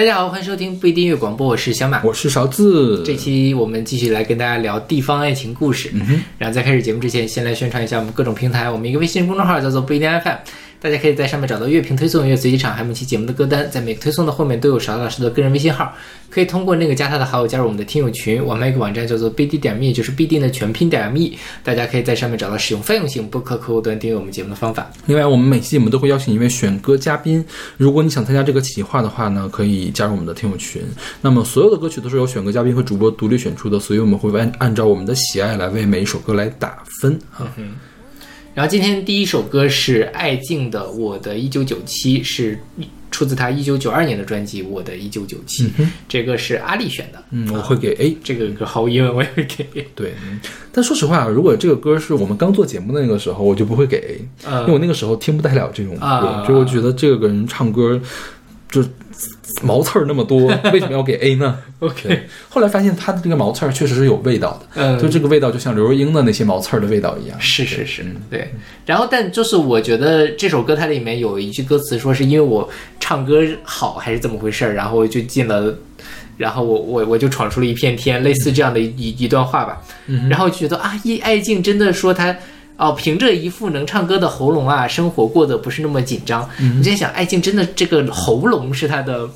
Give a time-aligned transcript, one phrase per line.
[0.00, 2.02] 大家好，欢迎收听不一定音乐广播，我是小马。
[2.02, 3.02] 我是勺子。
[3.04, 5.90] 这期我们继续来跟大家聊地方爱情故事。
[5.92, 8.70] 嗯然后在开始节目之前，先来宣传一下我们各种平台。
[8.70, 10.36] 我们一个微信公众号叫做不一定 FM，
[10.80, 13.70] 大家可以在上面找到乐评推送、乐随机场，还有每期节目的歌单。
[13.70, 15.94] 在每个推送的后面都有勺老师的个人微信号，
[16.30, 18.42] 可以通过那个加他的好友加入我们的听友群。
[18.42, 24.90] 我们一个网站叫做 BD 点 me，就是必定的全拼点 me，大家可以在上面找到使用泛用型播客客户端订阅我们节目的方法。
[25.04, 27.44] 另外，我们每期节目都会邀请一位选歌嘉宾。
[27.76, 30.80] 如果你想参加这个企划的话呢，可以加入我们的听友群。
[31.20, 37.46] 那么，所有的歌曲都是由选歌嘉宾和主播独立选出的，所以我们会按按照我们的喜爱来为每一首歌来打分啊。
[38.54, 42.58] 然后今天第一首歌是艾敬的《我的一九九七》，是
[43.10, 45.68] 出自他一九九二年的专辑《我的一九九七》。
[46.08, 48.16] 这个是阿丽选的，嗯，我会给 A。
[48.24, 49.86] 这个歌毫无疑问我也会给 A。
[49.94, 50.40] 对，嗯
[50.72, 58.00] 但说实话，如果这个歌是我们刚做节目的那个时候，我就不会给 A，、嗯因为我那个时候听不太了这种歌，啊所以我觉得这个人唱歌
[58.68, 58.84] 就
[59.62, 67.40] 毛刺儿那么多， 为什么要给 A 呢 OK 后来发现他的这个毛刺儿确实是有味道的，嗯就这个味道就像刘若英的那些毛刺儿的味道一样。
[67.40, 68.52] 是是是，对。
[68.86, 75.74] 然后，但就是我觉得这首歌它里面有一句歌词，说是因为我唱歌好还是怎么回事儿，然后就进了，
[76.36, 79.80] 然后我我我就闯出了一片天，类似这样的一一段话吧。
[80.28, 82.36] 然后就觉得啊，叶爱静真的说她。
[82.80, 86.48] 哦，凭着一副能唱歌的喉咙啊，生活过得不是那么紧张。
[86.58, 89.28] 你在想，爱静真的这个喉咙是她的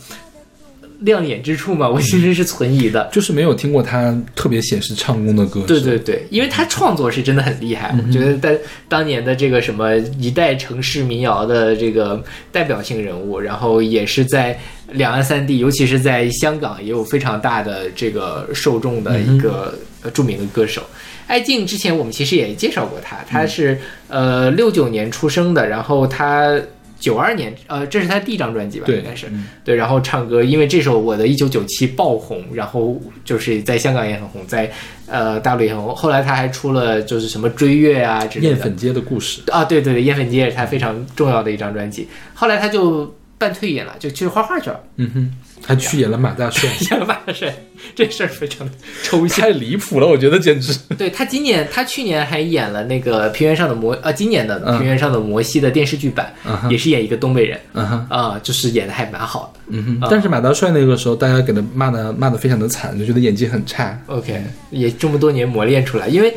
[1.00, 1.86] 亮眼之处吗？
[1.86, 3.06] 我其实是存疑的。
[3.12, 14.58] 就是没有听过他特别显示唱功的歌，对对对，因为他创作是真的很厉害，我觉得在当年的这个什么一代城市民谣的这个代表性人物，然后也是在
[14.92, 20.82] 两岸三地，尤其是在香港也有非常大的这个受众的一个呃著名的歌手。
[21.26, 26.60] 艾敬之前我们其实也介绍过他，他是呃六九年出生的，然后他。
[27.00, 28.86] 九二年，呃，这是他第一张专辑吧？
[28.86, 29.26] 对应该是
[29.62, 29.74] 对。
[29.74, 34.72] 然后唱歌，因为这首《我的一九九七》爆红，然后就是在香港也很红，在
[35.06, 35.94] 呃大陆也很红。
[35.94, 38.54] 后来他还出了就是什么追月啊之类的。
[38.54, 42.08] 艳粉街的故事，啊，对对对，艳粉街也是他非常重要的一张专辑。
[42.32, 45.34] 后来他就半退隐了，就去画画去了，嗯哼，
[45.66, 47.54] 还去演了马大帅，演了马大帅，
[47.94, 49.40] 这事儿非常的抽象。
[49.40, 50.78] 太离谱了，我觉得简直。
[50.96, 59.60] 对他今年，他去年还演了那个《平原上的摩》呃，今年的嗯《平原上的摩西》的电视剧版，嗯也是演一个东北人啊、就是演的还蛮好的。
[59.68, 63.98] 嗯哼，但是马大帅那个时候，大家给他骂的骂的非常的惨，就觉得演技很差。
[64.06, 66.34] OK，也这么多年磨练出来，因为。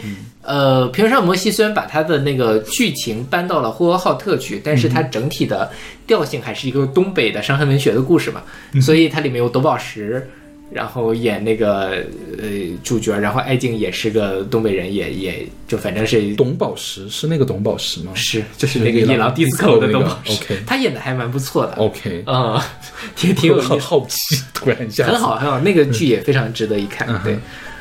[0.48, 5.70] 呃，《平原上摩西》虽然把他的那个剧情搬到了呼和浩特去，但是它整体的
[6.08, 8.42] 调性还是一个东北的伤痕文学的故事嘛，
[8.82, 10.26] 所以它里面有董宝石，
[10.72, 12.02] 然后演那个
[12.38, 12.48] 呃
[12.82, 18.14] 主角，然后艾静也是个东北人，也也就反正是董宝石是那个董宝石吗？
[18.16, 20.58] 是就是那个夜夜郎 disco 的那个董宝石。
[20.66, 22.58] 他演的还蛮不错的，OK，嗯，
[23.18, 23.68] 挺挺有意思。
[23.68, 27.06] 很好奇，突然一下很好，很好，那个剧也非常值得一看。
[27.10, 27.20] 嗯。
[27.26, 27.38] 对，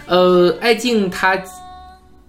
[0.06, 1.41] 呃，艾静他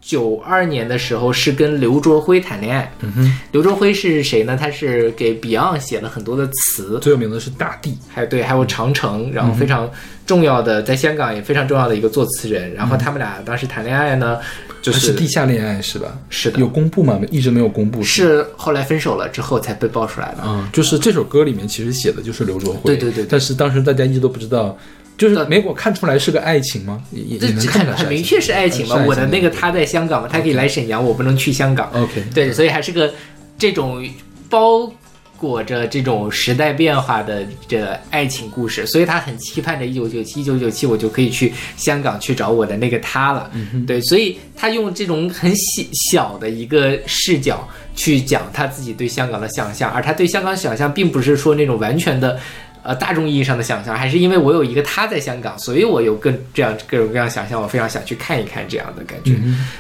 [0.08, 2.90] 九二年的时候是跟刘卓辉谈恋爱。
[3.02, 4.56] 嗯哼，刘卓辉是谁呢？
[4.58, 9.92] 他是给 Beyond 写了很多的词，最有名的是大地，还有对，还有长城，然后非常
[10.26, 12.74] 重要的，在香港也非常重要的一个作词人。
[12.74, 14.40] 然后他们俩当时谈恋爱呢，
[14.82, 16.18] 就是是地下恋爱是吧？
[16.30, 17.20] 是的有公布吗？
[17.30, 18.02] 一直没有公布。
[18.02, 20.44] 是后来分手了之后才被爆出来的。
[20.46, 24.78] 嗯、就是这首歌里面其实写的就是刘卓辉，对对对对但是当时大家一直都不知道，
[25.18, 27.02] 就是没给我看出来是个爱情吗？
[27.12, 31.90] 也也能看出来很很明确是爱情嘛我的那个他在香港嘛，他可以来沈阳，我不能去香港。
[31.94, 33.12] OK，对，所以还是个
[33.58, 34.08] 这种
[34.48, 34.92] 包
[35.36, 43.50] 裹着这种时代变化的这爱情故事，所以他很期盼着一九九七，一九九七我就可以去香港去找我的那个他了。
[43.88, 52.40] 对，所以他用这种很小小的一个视角去讲他自己对香港的想象，而他对香港想象并不是说那种完全的。
[52.88, 59.36] 呃，大众意义上的想象，还是因为我有一个他在香港，所以我有更这样各种各样想象，我非常想去看一看这样的感觉。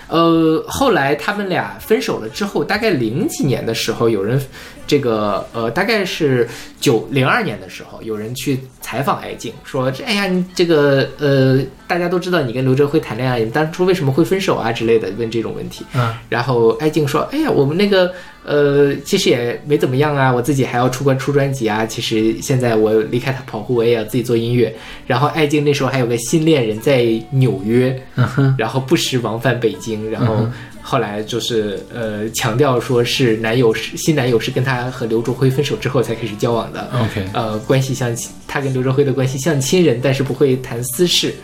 [0.09, 4.37] 呃，后来他们俩分手了之后，大概零几年的时候，有人
[4.87, 6.47] 这个呃，大概是
[6.79, 15.85] 九零二年的时候，有人去采访艾静，说这哎呀，你这个呃，大家都知道你跟刘哲辉谈恋爱，你当初为什么会分手啊之类的，问这种问题。
[15.93, 18.11] 嗯，然后艾静说，哎呀，我们那个
[18.45, 21.85] 呃，其实也没怎么样啊，我自己还要出关出专辑啊。
[21.85, 24.73] 其实现在我离开他跑酷，我也要自己做音乐。
[25.05, 28.01] 然后艾静那时候还有个新恋人在纽约，
[28.57, 30.47] 然后不时往返北京，然后
[30.89, 41.35] 后来就是呃强调说是男友是新男友是跟她和刘卓辉分手之后才开始交往的，OK 呃关系像亲他跟刘卓辉的关系像亲人，但是不会谈私事。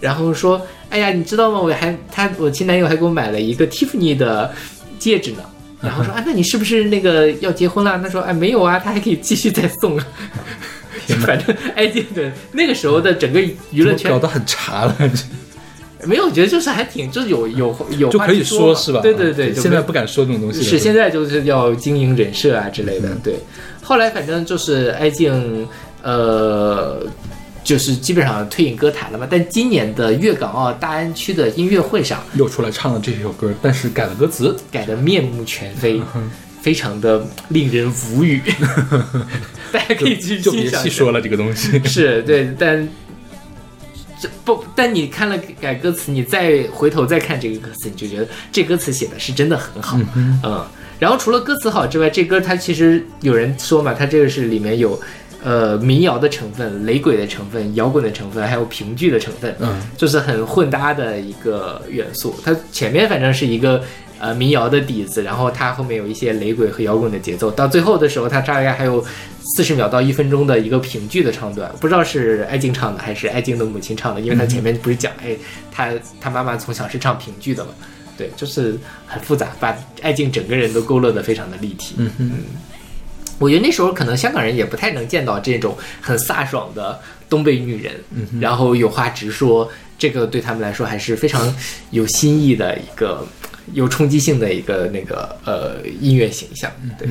[0.00, 1.58] 然后说，哎呀，你知道吗？
[1.60, 4.54] 我还他我前男友还给我买了一个 Tiffany 的
[4.96, 5.38] 戒指呢。
[5.82, 7.98] 然后说啊，那你是不是那个要结婚了？
[7.98, 9.98] 他说哎没有啊，他还可以继续再送。
[11.26, 13.40] 反正爱静的那个时候的整个
[13.72, 14.96] 娱乐圈搞得很茶了，
[16.06, 19.00] 没有，我觉得就是还挺，就是有有有就可以话说是吧？
[19.00, 20.64] 对对对，现在不敢说这种东西了。
[20.64, 23.08] 是现在就是要经营人设啊之类的。
[23.08, 23.34] 嗯对，
[23.82, 25.66] 后来反正就是哀静，
[26.02, 27.06] 呃，
[27.62, 29.26] 就是基本上退隐歌坛了嘛。
[29.30, 34.54] 但今年的粤港澳大湾区的音乐会上，又出来唱了这首歌，但是改了歌词。
[34.70, 36.30] 改得面目全非，嗯
[36.60, 38.40] 非常的令人无语。
[39.70, 40.90] 大家可以去就别欣赏一下。
[40.90, 41.78] 细说了这个东西。
[41.84, 42.88] 是对，但
[44.24, 49.98] 这不，但你看了改歌词，你再回头再看这个歌词，你就觉得这歌词写的是真的很好。
[50.16, 50.64] 嗯
[50.98, 54.98] 然后除了歌词好之外，这歌它其实有人说嘛，它这个是里面有
[55.42, 62.34] 呃民谣的成分、雷鬼的成分、摇滚的成分，还有评剧的成分，嗯，就是很混搭的一个元素。
[62.44, 63.82] 它前面反正是一个
[64.24, 69.04] 呃民谣的底子，然后它后面有一些雷鬼和摇滚的节奏，到最后的时候，它大概还有
[69.54, 75.36] 四十秒到一分钟的一个评剧的唱段，不知道是艾静唱的还是艾静的母亲唱的，因为她前面不是讲，哎，
[75.70, 77.72] 她她妈妈从小是唱评剧的嘛。
[78.16, 81.96] 对，就是很复杂，把艾静整个人都勾勒得非常的立体。
[81.98, 82.30] 嗯哼，
[83.38, 86.98] 我觉得那时候可能香港人也不太能见到这种很飒爽的
[87.28, 89.68] 东北女人，嗯然后有话直说，
[89.98, 91.52] 这个对他们来说还是非常
[91.90, 93.26] 有新意的一个
[93.72, 96.70] 有冲击性的一个那个呃音乐形象。
[96.98, 97.08] 对，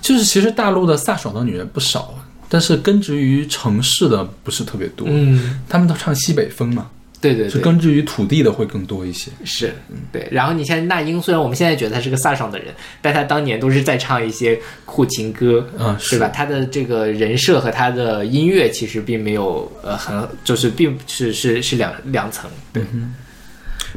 [0.00, 2.14] 就是其实大陆的飒爽的女人不少，
[2.48, 5.06] 但是根植于城市的不是特别多。
[5.08, 9.30] 嗯，他们都唱西北风嘛，是对对是，根植于土地的会更多一些。
[9.44, 9.72] 是
[10.12, 10.28] 对。
[10.30, 12.66] 然后你像那英，虽然我们现在觉得她是个飒爽的人，
[13.00, 16.28] 但她当年都是在唱一些苦情歌，嗯，是吧？
[16.28, 22.50] 她的这个人设和她的音乐其实并没有呃很就是并是是是两两层。
[22.74, 22.84] 对，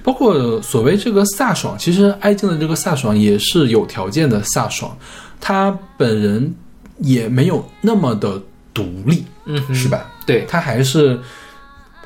[0.03, 4.95] 包括所谓这个飒爽，其实艾静的这个飒爽也是有条件的飒爽，
[5.41, 6.53] 她本人
[6.99, 8.41] 也没有那么的
[8.73, 10.05] 独立，嗯，是吧？
[10.25, 11.19] 对，她还是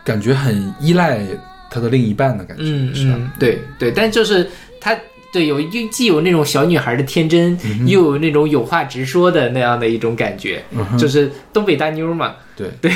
[0.04, 1.22] 感觉很依赖
[1.70, 3.16] 她的另一半的感觉，嗯是吧？
[3.18, 4.50] 嗯，对对，但就是
[4.80, 4.98] 她
[5.34, 12.36] 对有一既有那种小女孩的天真，又有那种有话直说的那样的一种感觉，嗯就是东北大妞嘛。
[12.56, 12.92] 对对。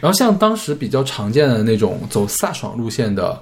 [0.00, 3.40] 然后像当时比较常见的那种走飒爽路线的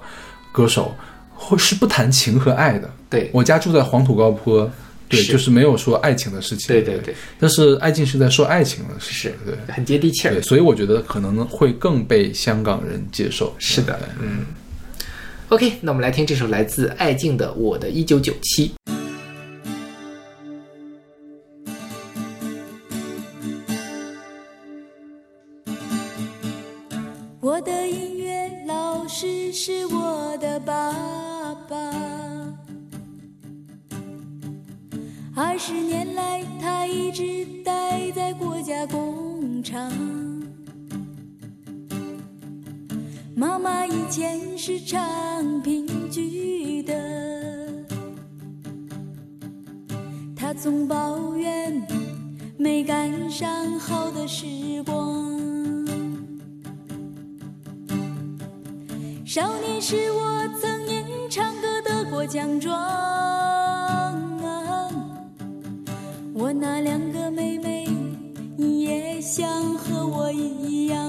[0.53, 0.95] 歌手，
[1.35, 2.89] 会是不谈情和爱的。
[3.09, 4.71] 对我家住在黄土高坡，
[5.09, 6.67] 对，是就是没有说爱情的事情。
[6.67, 9.75] 对对对，但是爱静是在说爱情的事情，是对。
[9.75, 10.41] 很接地气儿对，。
[10.41, 13.53] 所以我觉得可能会更被香港人接受。
[13.59, 14.45] 是的嗯。
[15.49, 18.71] OK，那我们来听这首来自艾静的《我的一九九七》。
[35.53, 39.93] 二十年来他一直待在国家工厂。
[43.35, 46.95] 妈妈以前是唱评剧的，
[50.35, 51.85] 她总抱怨
[52.57, 55.23] 没赶上好的时光。
[59.23, 62.73] 少年时我曾因唱歌得过奖状，
[66.59, 67.87] 那两个妹妹
[68.57, 71.01] 也想和我一样。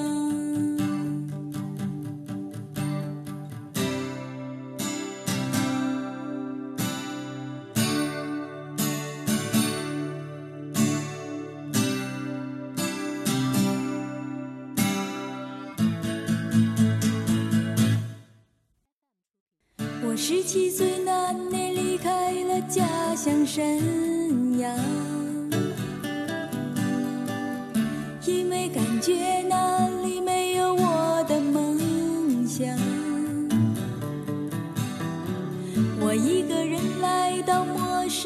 [20.06, 24.74] 我十七岁那年离开了家乡沈阳，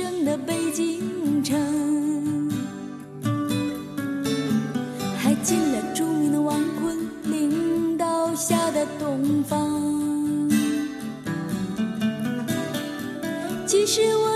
[0.00, 2.48] 生的北京城，
[5.18, 9.82] 还进了著名的王坤领导下的东方。
[13.66, 14.27] 其实我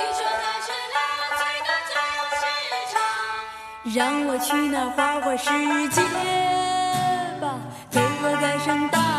[0.00, 0.98] 你说那是垃
[1.36, 1.92] 圾的集
[2.40, 2.42] 市
[2.90, 2.96] 场，
[3.94, 5.44] 让我去那花花世
[5.90, 6.00] 界
[7.40, 7.44] 吧，
[7.90, 9.09] 给我戴上大。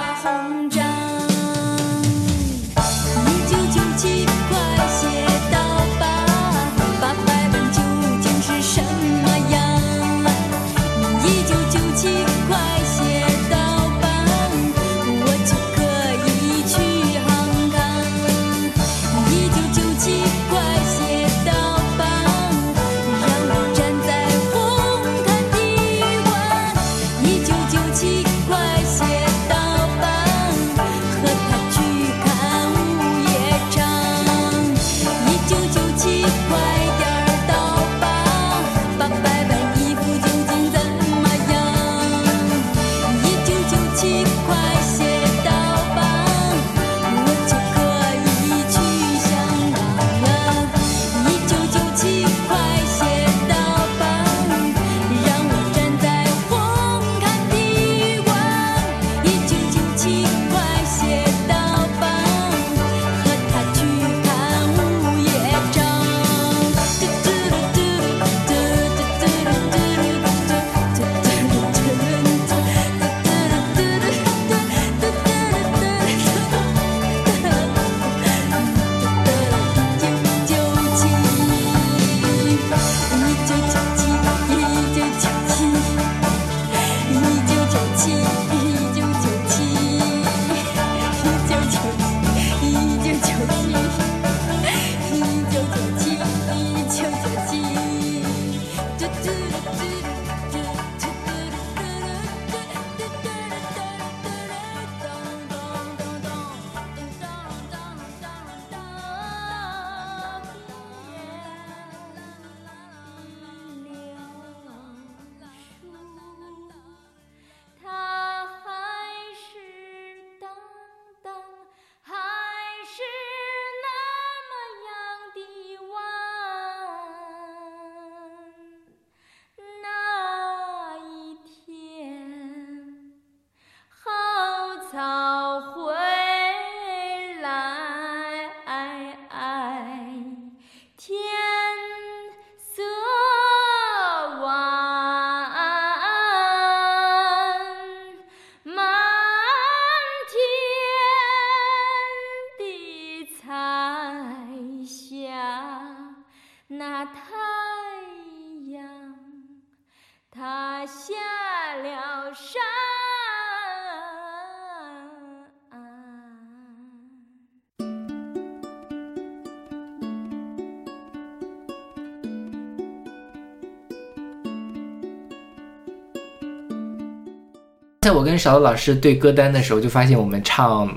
[178.21, 180.95] 我跟勺子老师对歌单的时候，就发现我们唱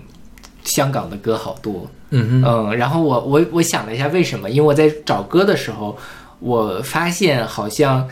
[0.62, 1.90] 香港的歌好多。
[2.10, 5.96] 嗯哼，嗯，然后我我我想了一下为什么，因为我在找歌的时候，
[6.38, 8.06] 我发现好像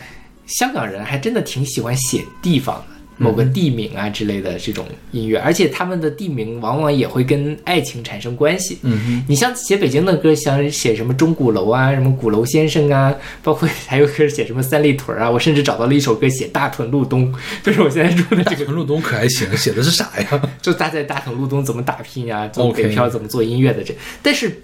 [0.47, 2.92] 香港人还真的挺喜欢写地方的。
[3.17, 8.79] 某个地名啊之类的这种音乐，而且他们的地名往往也会跟爱情产生关系。
[8.81, 20.41] 嗯哼，你像写北京的歌，像写什么钟鼓楼啊，什么鼓楼先生啊，包括还有歌写什么三里屯啊，我甚至找到了一首歌写大屯路东， 就是我现在住的这个，屯路东可还行， 写的是啥呀？
[20.61, 24.62] 就他在大屯路东怎么打拼呀，怎么北漂怎么做音乐的这，但是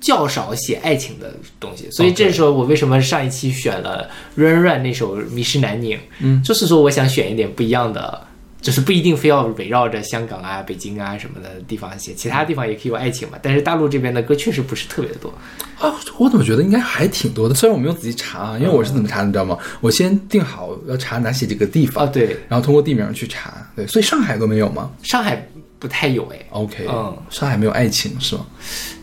[0.00, 4.08] 较少写爱情的东西，所以这时候我为什么上一期选了
[4.40, 8.26] 《Run Run》那首《迷失南宁》，嗯，就是说我想选一点不一样的。
[8.62, 13.38] 就是不一定非要围绕着香港啊、北京啊什么的地方写，其他地方也可以有爱情嘛。
[13.40, 15.32] 但是大陆这边的歌确实不是特别的多。
[15.78, 17.54] 啊，我怎么觉得应该还挺多的？
[17.54, 19.56] 虽然我没有仔细查啊，因为我是怎么查的，你知道吗？
[19.80, 23.66] 我先定好要查哪些几个地方，啊，对，然后通过地名去查。
[23.74, 25.48] 对，所以上海都没有吗上海
[25.80, 28.46] 不太有哎，？OK，嗯上海没有爱情是吗？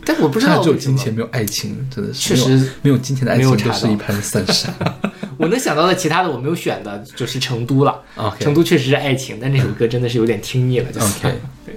[0.05, 4.74] 但我不知上海只有金钱，没有爱情，真的是确实没有金钱的爱没有情都是一盘散沙。
[5.38, 8.01] 我能想到的其他的我没有选的，就是成都了。
[8.39, 11.75] 成都确实是爱情，但那首歌真的是有点听腻了，就算了 OK 对，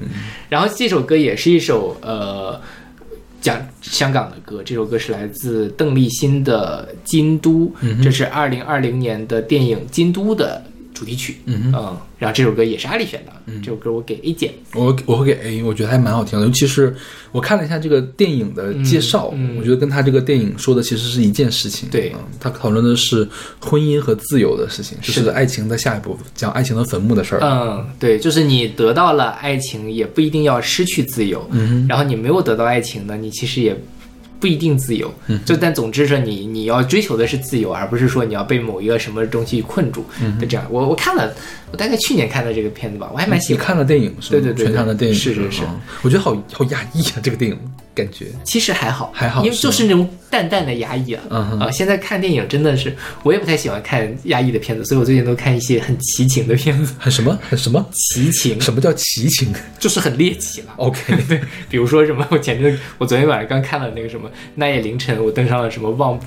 [0.49, 2.61] 然后这首歌也是一首呃
[3.41, 10.63] 讲香港的歌，这首歌是来自邓丽欣的《京都》，嗯这是二零二零年的电影《京都》的
[11.01, 11.39] 主题曲。
[11.47, 11.73] 嗯
[12.19, 14.53] 然后这首歌也是阿里选的，嗯这首歌我给 A 减。
[14.75, 16.95] 我我会给 A，我觉得还蛮好听的，尤其是
[17.33, 21.89] 我看了一下这个电影的介绍，嗯嗯我觉得跟他这个电影说的其实是一件事情。
[21.89, 23.27] 对嗯，他讨论的是
[23.59, 27.41] 婚姻和自由的事情，就是是爱情的下一步，讲爱情的坟墓的事儿。
[27.43, 31.49] 嗯，对，就是你得到了爱情，也不一定要失去自由。
[31.53, 33.75] 嗯然后你没有得到爱情呢，你其实也
[34.41, 35.13] 不一定自由。
[35.27, 40.67] 嗯就但总之是你你要追求的是自由，而不是说你要被某一个什么东西困住嗯的这样。
[40.71, 41.33] 我我看了，
[41.71, 43.61] 我大概去年看的这个片子吧，我还蛮喜欢。
[43.63, 44.41] 你看了电影是吗？
[44.41, 47.59] 对对对对全场的电影是是是嗯我觉得好好压抑啊，这个电影
[47.95, 48.27] 感觉。
[48.45, 51.23] 其实还好，还好因为就是那种淡淡的压抑啊。
[51.31, 56.95] 嗯哼啊，现在看电影真的是，我也不太喜欢看压抑的片子，所以我最近都看一些很奇情的片子。
[56.99, 57.85] 很 什么很什么？
[57.93, 60.73] 奇情什么叫奇情就是很猎奇了。
[60.77, 66.19] ？OK， 对，比如说什么，我前阵我昨天晚上刚看了那个什么，那夜凌晨，我登上了什么旺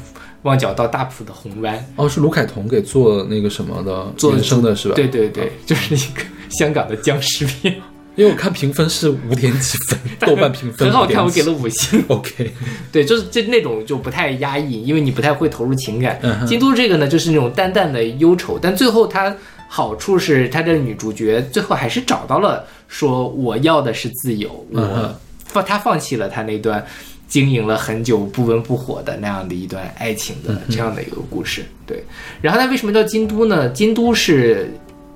[0.43, 4.95] 旺角到大埔的红湾，哦，是卢凯彤给做那个什么的做原声的是吧？
[4.95, 7.75] 对对对，就是一个香港的僵尸片，
[8.15, 12.03] 因为我看评分是五点几分， 豆瓣评分很好看，我给了五星。
[12.07, 12.51] OK，
[12.91, 16.19] 对，就是这那种就不太压抑，因为你不太会投入情感。
[16.21, 19.35] 嗯京都这个呢，就是那种淡淡的忧愁，但最后它
[19.67, 26.85] 好处是，它的女主角最后还是找到了说我要的是自由，我放她放弃了她那段
[27.27, 31.65] 经营了很久不温不火的那样的一段爱情的这样的一个故事。
[31.87, 32.03] 对，
[32.41, 33.67] 然后它为什么叫京都呢？
[33.69, 34.71] 京都是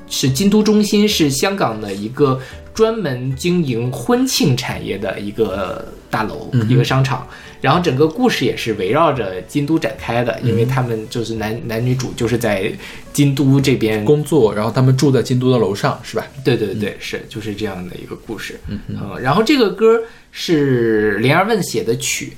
[0.10, 2.40] 是京都中心，是香港的一个
[2.74, 7.28] 专门经营婚庆产业的一个大楼，一个商场。
[7.60, 12.72] 然后整个故事也是围绕着京都展开的，因为他们就是男男女主就是在
[13.12, 16.28] 京都这边工作，然后他们住在京都的楼上是吧？
[16.44, 18.60] 对对对，是就是这样的一个故事。
[18.68, 18.80] 嗯
[19.20, 20.00] 然后这个歌
[20.32, 22.34] 是林二问写的曲，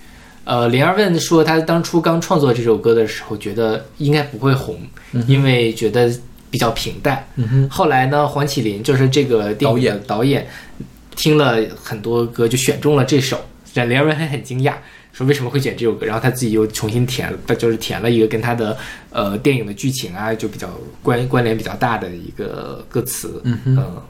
[0.45, 4.79] 呃，林二问说他当初刚创作这首歌的时候，觉得应该不会红，
[5.27, 6.09] 因为觉得
[6.49, 7.25] 比较平淡。
[7.35, 10.47] 嗯哼，后来呢，黄启林就是这个电影的导演，
[11.15, 13.39] 听了很多歌，就选中了这首，
[13.73, 14.73] 让林二问还很惊讶。
[15.11, 18.77] 说为什么会选这首歌，然后他自己又重新填了，就是填了一个跟他的
[19.09, 20.69] 呃电影的剧情啊，就比较
[21.01, 23.75] 关关联比较大的一个歌词，嗯哼。
[23.77, 24.01] 嗯。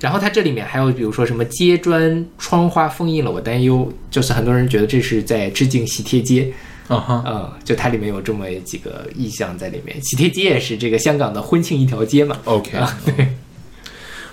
[0.00, 6.52] 然后它这里面还有比如说什么街砖窗花封印了我担忧，就是很多人觉得这是在致敬喜帖街，
[6.92, 9.96] 啊哈，嗯，就它里面有这么几个意象在里面。
[10.02, 13.28] 喜帖街也是这个香港的婚庆一条街嘛，OK，啊，对，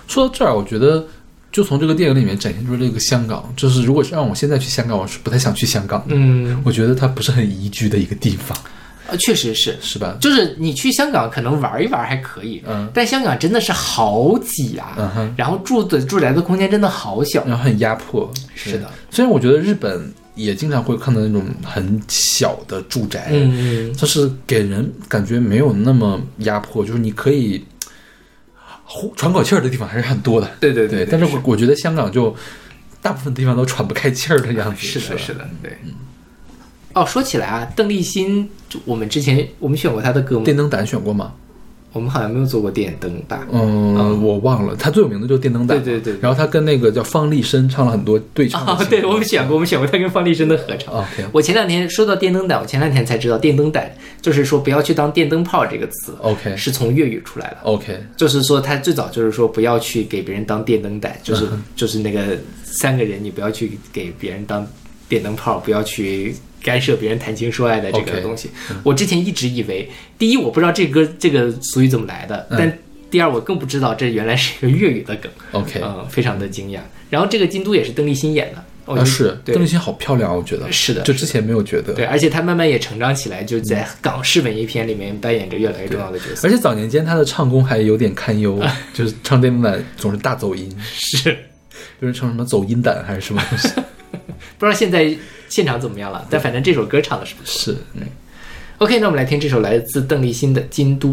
[0.06, 1.06] 说到这儿，我觉得
[1.52, 6.14] 就从这个电影里面展现出这个香港，就是如果是让我现在去香港，我是不太想去香港的。
[6.16, 8.56] 嗯，我觉得它不是很宜居的一个地方，
[9.08, 10.16] 呃确实是，是吧？
[10.20, 18.30] 就是你去香港可能玩一玩还可以，嗯但香港真的是好挤啊，嗯哼，然后住的住宅的空间真的好小，然后很压迫。
[18.54, 27.64] 是的，虽然我觉得日本也经常会看到那种很小的住宅，嗯，就是给人感觉没有那么压迫，就是你可以
[28.84, 30.50] 呼喘口气儿的地方还是很多的。
[30.60, 32.34] 对对对，但是我我觉得香港就
[33.02, 34.80] 大部分地方都喘不开气儿的样子。
[34.86, 35.76] 是的，是的，对。
[36.92, 40.44] 哦，说起来啊，邓丽欣，就我们之前我们选过她的歌吗？
[40.44, 41.34] 电灯胆选过吗？
[41.92, 43.46] 我们好像没有做过电灯吧？
[43.52, 45.76] 嗯，我忘了，他最有名的就是电灯胆。
[45.82, 48.78] 对对对对然后他跟那个叫方力申唱了很多对唱。
[48.88, 50.94] 对，我们选过，我们选过他跟方力申的合唱。
[50.94, 53.90] OK 我前两天说到电灯胆，我前两天才知道电灯胆
[54.22, 57.56] 就是说不要去当电灯泡这个词 OK 是从粤语出来的。
[57.64, 64.66] OK，就是说，他最早就是说不要去给别人当电灯胆，就是嗯就是那个三个人，你不要去给别人当
[65.10, 68.48] 电灯泡，不要去干涉别人谈情说爱的这个东西。
[68.84, 72.78] 我之前一直以为，第一我不知道这歌这个俗语怎么来的，嗯但
[73.10, 75.30] 第二我更不知道这原来是一个粤语的梗。
[75.50, 76.78] OK 嗯，非常的惊讶。
[77.10, 81.92] 然后这个京都也是邓丽欣演的，我觉啊得对是邓丽欣好漂亮，我觉得是的就之前没有觉得。
[81.92, 86.46] 对，而且她慢慢也成长起来，就在港式文艺片里面扮演着越来越重要的角色。
[86.46, 88.62] 而且早年间她的唱功还有点堪忧，
[88.94, 91.36] 就是唱电灯胆总是大走音， 是，
[92.00, 93.68] 就是唱什么走音胆还是什么东西。
[94.58, 95.16] 不知道现在
[95.48, 97.72] 现场怎么样了，但反正这首歌唱的是不错。
[97.72, 97.76] 是
[98.78, 101.08] ，OK，那我们来听这首来自邓丽欣的《京都》。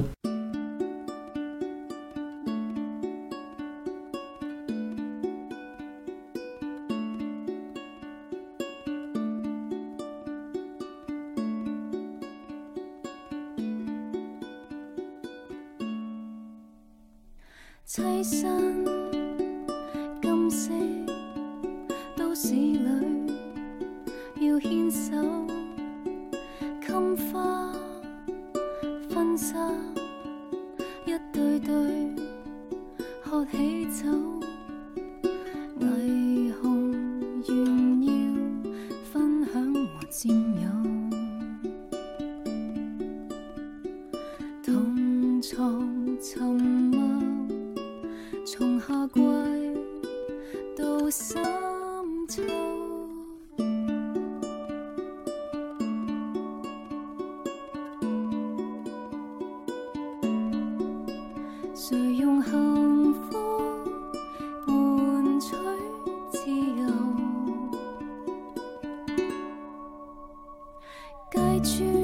[71.67, 71.96] 街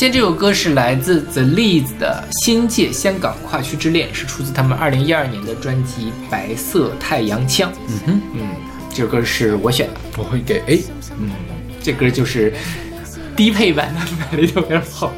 [0.00, 7.70] 现在这首歌是来自 The Leads 的《新界香港跨区之恋》，是出自他们二零一二年的专辑《白色太阳枪》。
[7.86, 8.48] 嗯哼，嗯，
[8.88, 10.00] 这首歌是我选的。
[10.16, 10.82] 我会给 A。
[11.18, 11.28] 嗯，
[11.82, 12.50] 这歌就是
[13.36, 15.12] 低配版 的《买了一条鞭炮》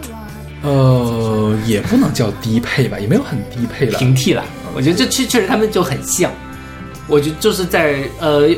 [0.68, 3.96] 呃，也不能叫低配吧，也没有很低配了。
[4.00, 4.44] 平替了。
[4.64, 6.28] 嗯我觉得这确确实他们就很像，
[7.06, 8.48] 我觉得就是在呃。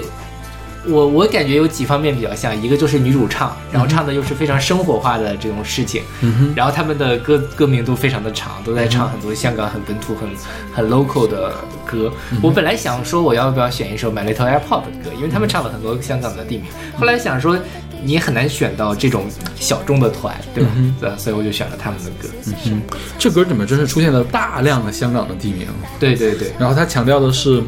[0.87, 10.29] 我我感觉有几方面比较像，一个就是女主唱，然后唱的又是非常生活化的这种事情，嗯然后他们的歌歌名都非常的长，都在唱很多香港很本土、很
[10.73, 11.55] 很 local 的
[11.87, 12.13] 歌。
[12.43, 16.67] 我本来想说我要不要选一首 My Little Airport 的歌，因为他们唱了很多香港的地名。
[16.99, 17.59] 后来想说
[18.03, 19.25] 你也很难选到这种
[19.57, 20.71] 小众的团，对吧？
[21.01, 22.29] 对，所以我就选了他们的歌。
[22.67, 22.83] 嗯，
[23.19, 25.67] 这歌里面真是出现了大量的香港的地名，
[25.99, 27.63] 对对对，然后他强调的是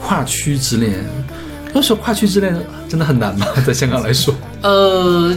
[0.00, 0.78] 跨区之
[1.66, 1.74] 恋。
[1.74, 2.56] 要说跨区之恋
[2.88, 3.46] 真的很难吗？
[3.66, 5.36] 在香港来说，呃，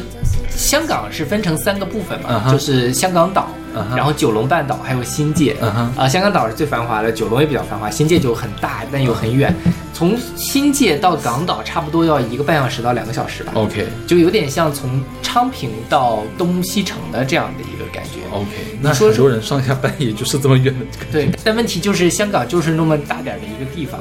[0.49, 3.49] 香港是分成三个部分嘛就是香港岛
[3.95, 5.55] 然后九龙半岛还有新界。
[5.95, 9.53] 啊、香港岛是最繁华的，九龙也比较繁华，新界就很大，但又很远。
[9.93, 13.51] 从新界到港岛差不多要一个半小时到两个小时吧。
[13.55, 18.21] OK 就有点像从昌平到东西城的这样的一个感觉。
[18.31, 18.47] OK，
[18.81, 23.99] 那说很多人上下班也就是这么远的，对，但问题就是香港就是那么大点儿的一个地方，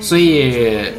[0.00, 0.92] 所以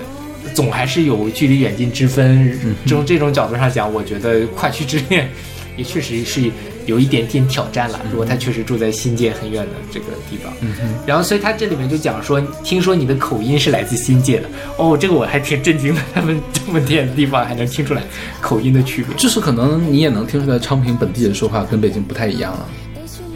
[0.53, 2.51] 总还是有距离远近之分。
[2.63, 5.29] 嗯从这种角度上讲，我觉得跨区之恋
[5.77, 6.49] 也确实是
[6.87, 8.01] 有一点点挑战了。
[8.09, 10.73] 如果他确实住在新界很远的这个地方，嗯
[11.05, 18.01] 然后所以他这里面就讲说，听说你的口音是来自新界的，哦，这个我还挺震惊的，他们这么远的地方还能听出来
[18.41, 19.15] 口音的区别。
[19.17, 22.65] 就是可能你也能听出来，昌平本地人说话跟北京不太一样啊，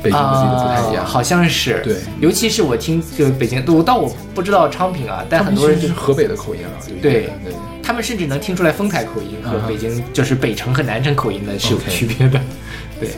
[0.01, 1.03] 北京不太一样。
[1.03, 12.39] 啊好像是对尤其是我听就北京，我但我不知道昌平啊，但很多人就是河北的口音啊，有一对对，他们甚至能听出来丰台口音和北京就是北城和南城口音的是有区别的。
[12.99, 13.09] 对，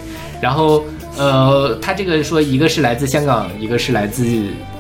[0.42, 0.84] 然后
[1.18, 4.26] 呃，他这个说一个是来自香港，一个是来自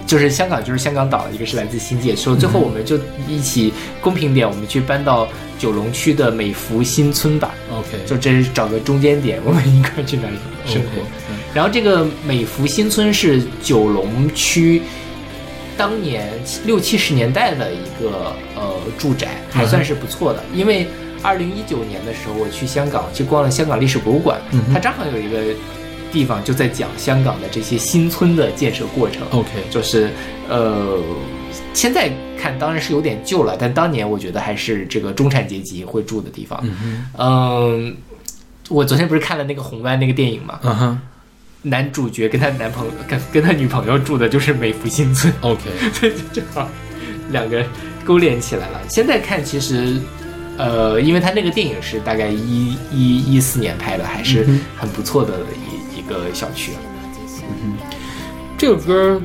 [0.08, 2.16] 就是香港就是香港岛，一个是来自新界。
[2.16, 5.28] 说最后我们就一起公平点，我们去搬到
[5.60, 7.54] 九龙区的美孚新村吧。
[7.72, 11.02] OK，就这是找个中间点，我们一块儿去那里生活。
[11.54, 14.82] 然后这个美孚新村是九龙区
[15.78, 16.28] 当年
[16.66, 20.44] 六七十年代的一个呃住宅，还算是不错的。
[20.54, 20.88] 因为
[21.22, 24.40] 二零一九年的时候，我去香港去逛了香港历史博物馆，
[24.74, 25.54] 它正好有一个
[26.12, 29.22] 地方就在讲香港的这些新村的建设过程。
[29.32, 30.10] OK，就是
[30.50, 31.02] 呃，
[31.74, 36.60] 现在看当然是有点旧了，但当年我觉得还是这个中产阶级会住的地方。
[36.64, 37.98] 嗯嗯，
[38.70, 41.02] 我昨天不是看了那个红湾那个电影嘛，哼，嗯哼
[41.64, 45.62] 男主角跟他男朋友跟跟他女朋友住的就是美福新村，，OK，
[45.94, 46.70] 所以就正好
[47.32, 47.66] 两个
[48.06, 48.80] 勾连起来了。
[48.90, 49.98] 现在看其实。
[50.56, 55.34] 呃，因为他那个电影是大概一一一四年拍的，还是嗯很不错的
[55.96, 56.74] 一、一个小区。
[57.42, 57.88] 嗯哼
[58.56, 59.20] 这首歌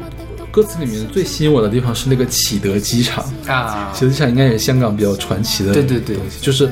[0.51, 6.66] 歌词里面最吸引我的地方是那个启德机场，啊，启德机场应该也是香港比较传奇的对对对就是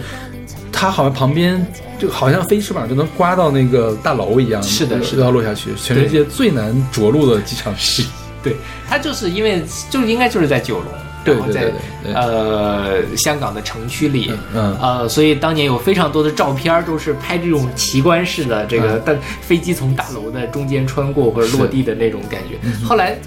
[0.79, 1.67] 它好像旁边
[1.99, 5.25] 就好像飞翅膀就能刮到那个大楼一样，是的是的。
[5.25, 8.05] 要落下去，全世界最难着陆的机场是，
[8.45, 8.55] 对，
[8.87, 10.87] 它就是因为就应该就是在九龙，
[11.25, 11.73] 对对
[12.05, 19.03] 对呃香港的城区里，嗯呃，所以当年有非常多的照片都是拍这种奇观式的这个，嗯。
[19.07, 22.59] 但飞机从大楼的中间穿过或者落地的那种感觉。
[22.85, 23.19] 后来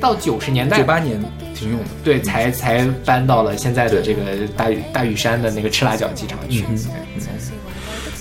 [0.00, 1.22] 到九十年代九，八年
[1.56, 4.22] 停用的，对，才才搬到了现在的这个
[4.56, 6.64] 大屿大屿山的那个赤辣椒机场去。
[6.68, 6.78] 嗯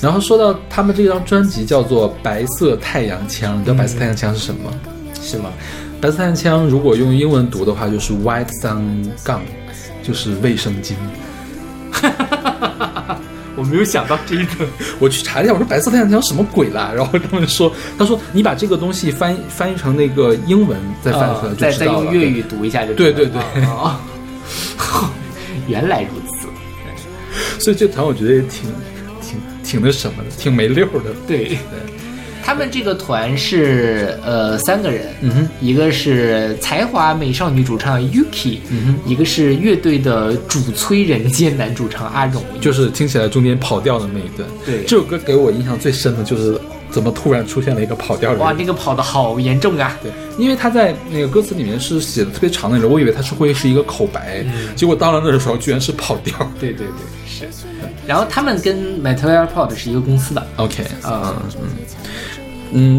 [0.01, 4.77] 然后说到他们这张专辑叫做《白色太阳枪》，你知道白色太阳枪是什么吗？
[5.19, 5.49] 是吗？
[5.99, 9.39] 白色太阳枪如果用英文读的话，就是 White Sun Gun，
[10.03, 10.93] 就是卫生巾。
[13.55, 14.67] 我没有想到这一层。
[14.99, 16.91] 我去查了一下，我说白色太阳条什么鬼啦？
[16.95, 22.05] 然后他们说，他说你把这个东西翻译翻译成那个英文再翻译出来就再再知道了。
[22.05, 23.95] 用粤语读一下就知道对对对了哦
[24.79, 25.09] 哦
[25.67, 26.47] 原来如此。
[27.59, 28.69] 所以这团我觉得也挺
[29.21, 31.11] 挺挺那什么的，挺没溜的。
[31.27, 31.45] 对。
[31.45, 31.57] 对，
[32.45, 44.47] 他们这个团是呃三个人，嗯哼，一个是才华美少女主唱 Yuki，、嗯哼一个是乐队的主催人间男主唱阿荣，就是听起来中间跑调的那一段。
[44.63, 46.55] 对这首歌给我印象最深的就是
[46.91, 48.45] 怎么突然出现了一个跑调的人。
[48.45, 49.97] 哇，那个跑的好严重啊！
[50.03, 56.37] 对，因为他在那个歌词里面是写的特别长的那种，我以为他是会是一个口白，结果到了那的时候居然是跑调。
[56.59, 57.49] 对对对，是。
[58.07, 61.67] 然后他们跟 Metal Airport 是一个公司的，OK，啊、嗯，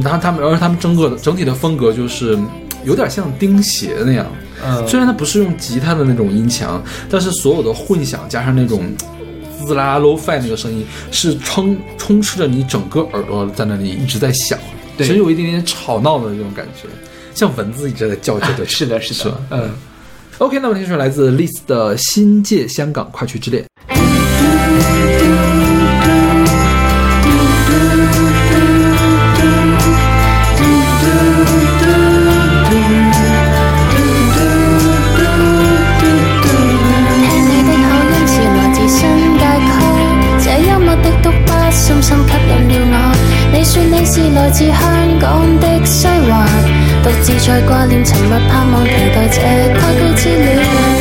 [0.02, 2.38] 然后他们，而且他们整个的整体的风格就是
[2.84, 4.26] 有点像钉鞋那样。
[4.64, 8.84] 嗯虽然它不是用吉他的那种音墙，但是所有的混响加上那种
[9.62, 14.58] 滋啦 low fi 那个声音，是充充斥着你整个耳朵在那里一直在响，
[14.96, 16.88] 对其实有一点点吵闹的那种感觉，
[17.34, 18.64] 像蚊子一直在叫着的。
[18.66, 19.70] 是的，是的，是嗯。
[20.38, 23.62] OK，那么听首来自 List 的《新界香港快去之恋》。
[41.86, 43.16] 深深吸引了我。
[43.52, 46.48] 你说你是来自香港的西环
[47.04, 49.40] 独自在挂念沉默盼望期待这
[49.78, 50.95] 跨季之恋。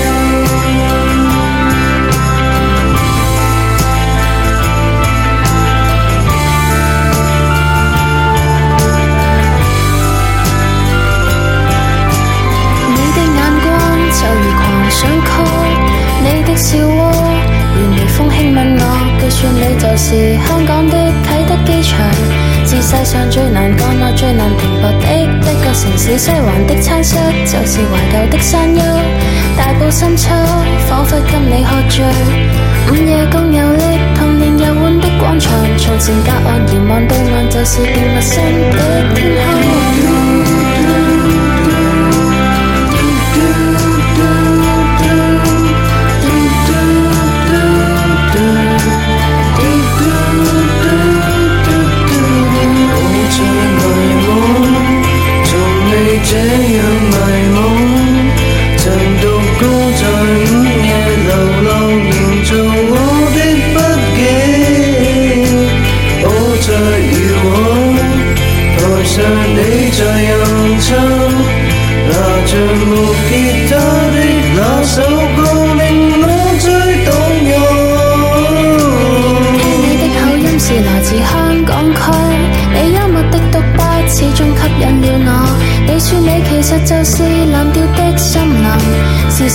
[19.36, 22.00] 我，據說你就是香港的啟德機場，
[22.66, 25.28] 是世上最難降落、最難停泊的一
[25.60, 26.18] 個城市。
[26.18, 28.82] 西環的餐室就是懷舊的山丘，
[29.58, 30.30] 大埔深秋
[30.88, 32.06] 仿佛跟你喝醉，
[32.90, 40.55] 午夜共遊歷童年游玩的廣場，從前隔岸遙望对岸就是變陌生的天空。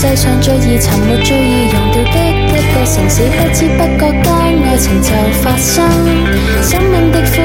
[0.01, 3.21] 世上最易沉没、最易溶掉的一个城市。
[3.37, 4.25] 不知不觉间，
[4.65, 5.85] 爱情就发生，
[6.63, 7.37] 生命的呼吸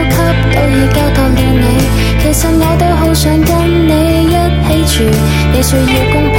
[0.56, 1.84] 都已交托了你。
[2.24, 3.52] 其实我都好想跟
[3.86, 3.91] 你
[4.32, 4.36] 一
[4.88, 5.04] 起住，
[5.52, 6.32] 你需要公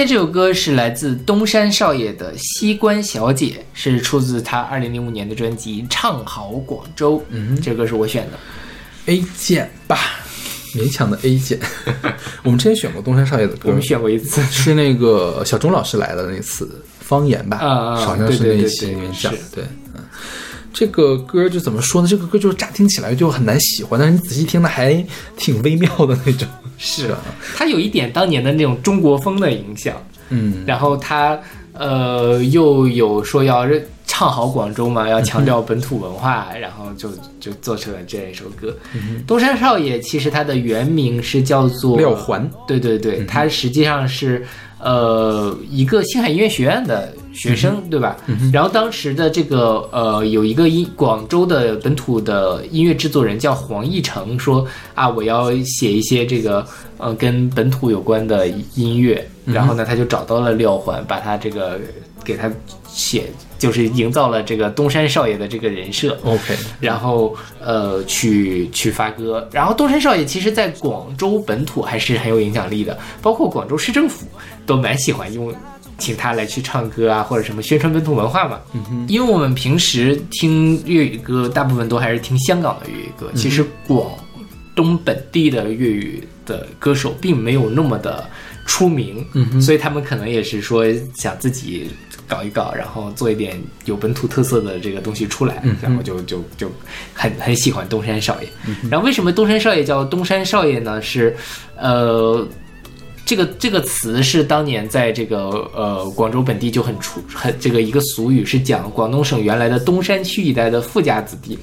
[0.00, 7.18] 现在这首歌是来自东山少爷的《西关小姐》，是出自他二零零五年的专辑《唱好广州》。
[7.28, 8.38] 嗯，这歌是我选的。
[9.12, 9.98] A 键吧，
[10.74, 11.60] 勉强的 A 键。
[12.42, 14.42] 我们之前选过东山少爷的歌，我们选过一次。
[14.44, 20.02] 是那个小钟老师来的那次方言吧，啊啊好像是那一期对里面讲是，对，嗯。
[20.72, 22.08] 这个歌就怎么说呢？
[22.08, 25.04] 这个歌就是乍听起来就很难喜欢，但是你仔细听呢，还
[25.36, 26.48] 挺微妙的那种。
[26.80, 27.12] 是。
[27.12, 27.18] 啊，
[27.54, 29.94] 它有一点当年的那种中国风的影响，
[30.30, 31.38] 嗯，然后他
[31.74, 33.64] 呃又有说要
[34.06, 38.76] 唱好广州嘛，要强调本土文化，然后就就做成了这一首歌。
[39.26, 44.44] 东山少爷其实他的原名是叫做廖环，对对对，他实际上是
[44.80, 48.18] 呃一个星海音乐学院的学生，对吧？
[48.52, 56.66] 然后当时的这个呃有一个音广州的本土的音乐制作人叫黄义成，说啊我要写一些这个
[56.98, 61.80] 呃跟本土有关的音乐，然后呢他就找到了廖环，把他这个
[62.22, 62.50] 给他
[62.86, 63.24] 写，
[63.58, 66.18] 就是营造了这个东山少爷的这个人设。
[66.22, 67.34] OK，然后
[67.64, 74.26] 呃去去发歌，然后东山少爷其实在广州本土还是很有影响力的，包括广州市政府
[74.66, 75.50] 都蛮喜欢用
[76.00, 78.58] 请他来去唱歌啊，或者什么宣传本土文化嘛。
[78.72, 84.10] 嗯哼、因为我们平时听粤语歌，大部分都还是听香港的粤语歌，其实广
[84.74, 88.28] 东本地的粤语的歌手并没有那么的
[88.66, 90.84] 出名，嗯所以他们可能也是说
[91.14, 91.90] 想自己
[92.26, 96.72] 搞一搞，然后做一点有本土特色的这个东西出来，然后就就就
[97.12, 98.48] 很很喜欢东山少爷。
[98.90, 101.00] 然后为什么东山少爷叫东山少爷呢？
[101.02, 101.36] 是
[101.76, 102.48] 呃。
[103.30, 111.56] 这个这个词是当年在这个呃广州本地就很出很这个一个俗语，是讲广东省原来的东山区一带的富家子弟，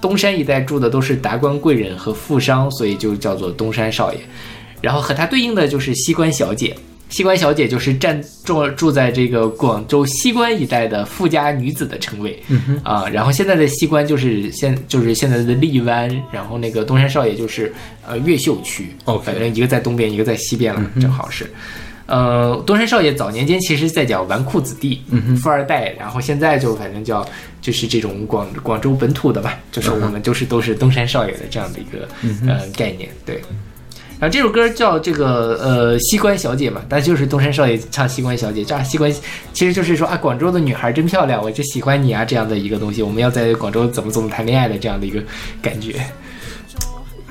[0.00, 4.18] 东山一带住的都是达官贵人和富商，所以就叫做东山少爷。
[4.80, 6.76] 然后和他对应的就是西关小姐，
[7.12, 12.42] 西关小姐就是站住住在这个广州西关一带的富家女子的称谓，
[12.82, 17.70] 啊、然后现在的西关就是现就是现在的荔湾，然后那个东山少爷就是
[18.08, 18.88] 呃越秀区。
[19.04, 21.46] OK 反正一个在东边，一个在西边了，正好是。
[22.06, 27.26] 呃，东山少爷早年间其实在讲纨绔子弟、嗯富二代，然后现在就反正叫
[27.60, 32.08] 就是这种广广州本土的吧，就是我们就是都是东山少爷的这样的一个、
[32.50, 33.38] 呃概念，对。
[34.22, 39.12] 然后这首歌叫这个呃西关小姐嘛，但就是东山少爷唱西关小姐，这西关
[39.52, 45.20] 其实就是说啊广州的女孩真漂亮，我就喜欢你啊这样的一个东西，我们要在广州怎么怎么谈恋爱的这样的一个
[45.60, 46.00] 感觉。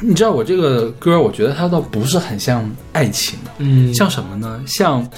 [0.02, 4.62] 你知道我这个歌，我觉得它倒不是很像爱情，嗯像什么呢？
[4.68, 5.10] 像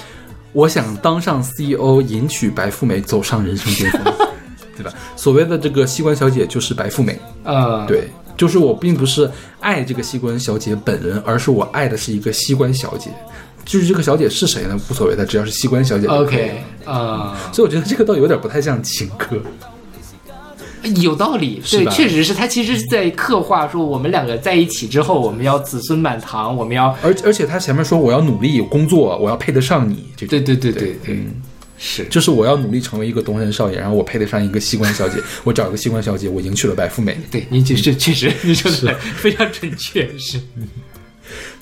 [0.52, 4.14] 我想当上 CEO，迎娶白富美，走上人生巅峰，
[4.78, 4.92] 对吧？
[5.16, 9.30] 所谓的这个西关小姐就是白富美，呃对，就是我并不是
[9.60, 13.10] 爱这个西关小姐本人，而是我爱的是一个西关小姐。
[13.64, 14.78] 就是这个小姐是谁呢？
[14.90, 16.06] 无所谓的，只要是西关小姐。
[16.06, 19.40] OK 啊、所以我觉得这个倒有点不太像情歌。
[20.96, 31.34] 有道理，对，确实是他其实是在刻画说我们两个在一起之后，我们要子孙满堂，我们要而而且他前面说我要努力有工作，我要配得上你，这种对对对对对，嗯，
[31.86, 32.02] 是。
[32.06, 37.14] 就是我要努力成为一个东山少爷，然后我配得上一个西关小姐， 我找一个西关小姐，我迎娶了白富美。
[37.30, 40.40] 对，你这是确实 你说的非常准确，是。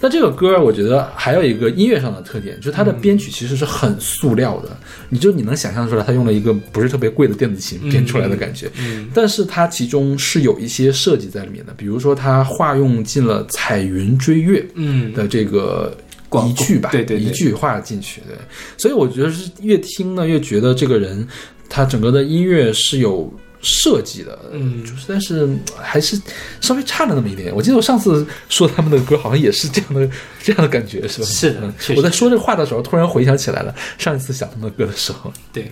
[0.01, 4.77] 但这个歌我觉得还有一个音乐上的特点，就是它的编曲其实是很塑料的，
[5.09, 8.69] 你就你能想象出来，它用了一个不是特别贵的电子琴编出来的感觉。
[8.81, 15.13] 嗯但是它其中是有一些设计在里面的，比如说它化用进了彩云追月嗯。
[15.13, 16.12] 的这个广
[16.49, 18.37] 一句吧，对对对一句话进去，对，
[18.77, 21.27] 所以我觉得是越听呢越觉得这个人
[21.69, 26.21] 他整个的音乐是有设计的，嗯就是但是嗯还是
[26.61, 27.55] 稍微差了那么一点。
[27.55, 30.11] 我记得我上次说他们的歌好像也是这样的
[30.43, 31.27] 这样的感觉，是吧？
[31.27, 35.33] 是的我在说这话的时候，突然回想起来了上一次想他们的歌的时候。
[35.53, 35.71] 对。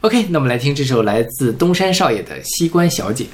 [0.00, 3.24] OK，那我们来听这首来自东山少爷的《西关小姐》。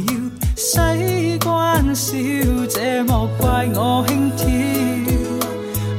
[0.00, 0.14] 要。
[0.56, 2.16] 西關小
[2.66, 4.44] 姐莫怪我輕佻，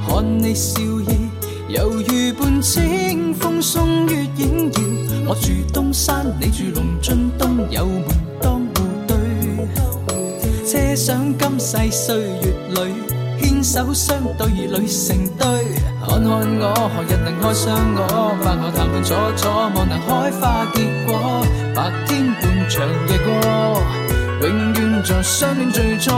[0.08, 1.30] 看你笑意。
[1.70, 4.80] 猶如伴清風送月影搖，
[5.28, 8.08] 我住東山，你住龍津東，有門
[8.42, 8.78] 當戶
[9.08, 9.18] 對。
[10.66, 12.80] 車上今世歲月裏，
[13.42, 15.46] 牽手相對侶成對。
[16.08, 18.00] 看看我何日能爱上我？
[18.44, 20.78] 百我談判楚楚，望能開花結
[21.08, 21.12] 果。
[21.76, 23.28] 白天伴長夜過。
[24.42, 26.12] 永遠像相戀最初，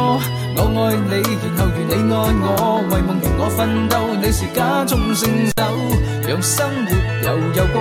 [0.56, 5.60] 我愛你，然後如你愛我，為夢如我奮鬥，你是家中圣手，
[6.28, 6.94] 讓生活
[7.24, 7.76] 悠悠過，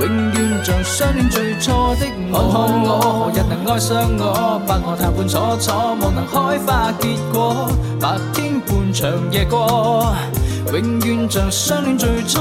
[0.00, 2.36] 永遠像相戀最初的我。
[2.36, 4.60] 看看我，何日能愛上我？
[4.66, 7.70] 不我谈判楚楚，望能開花結果。
[8.00, 10.14] 白天半場夜過，
[10.66, 12.40] 永远像相恋最初。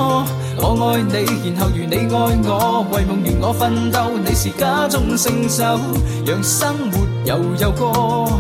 [0.58, 5.80] 我爱你，然后如你爱我，为梦如我奋斗，你是家中圣手，
[6.26, 8.40] 让生活悠悠过，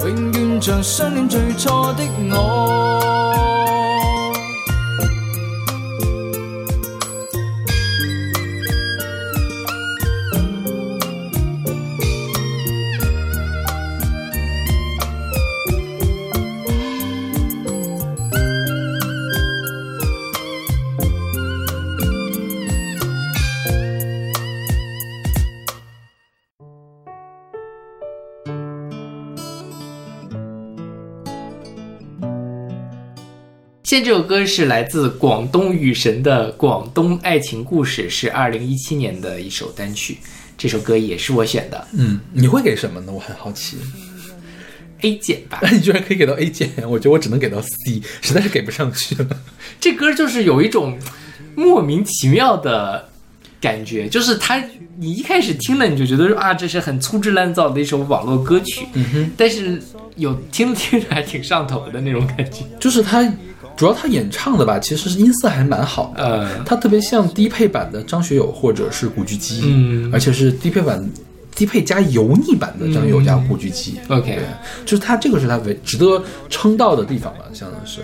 [0.00, 3.13] 永远像相恋最初的我。
[33.94, 40.18] 现在这首歌是来自广东雨神的《广东爱情故事》，是二零一七年的一首单曲。
[40.58, 43.12] 这首歌也是我选的嗯，你会给什么呢？
[43.12, 43.76] 我很好奇。
[45.02, 45.60] A 减吧。
[45.70, 49.28] 你居然可以给到 A 减，我觉得我只能给到 C，实在是给不上去了。
[49.78, 50.98] 这歌就是有一种
[51.54, 53.10] 莫名其妙的
[53.60, 54.60] 感觉，就是它，
[54.98, 59.80] 你一开始听了你就觉得说啊，这是很粗制滥造的一首网络歌曲，嗯哼，但是
[60.16, 63.22] 有听着听着还挺上头的那种感觉，就是他，
[63.76, 66.22] 主要他演唱的吧，其实是音色还蛮好的。
[66.22, 71.04] 呃，他特别像低配版的张学友或者是古巨基，嗯而且是低配版、
[71.54, 73.96] 低配加油腻版的张学友加古巨基。
[74.08, 74.38] OK，
[74.84, 78.00] 就是他这个是他唯值得称道的地方吧，相当是。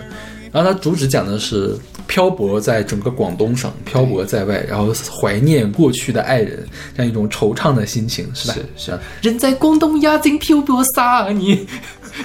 [0.53, 8.55] 然后他主旨讲的是漂泊在整个广东省，漂泊在外，然后怀念过去的爱人，这样一种惆怅的心情，是吧？
[8.75, 11.57] 是是，人在广东压境漂泊三年，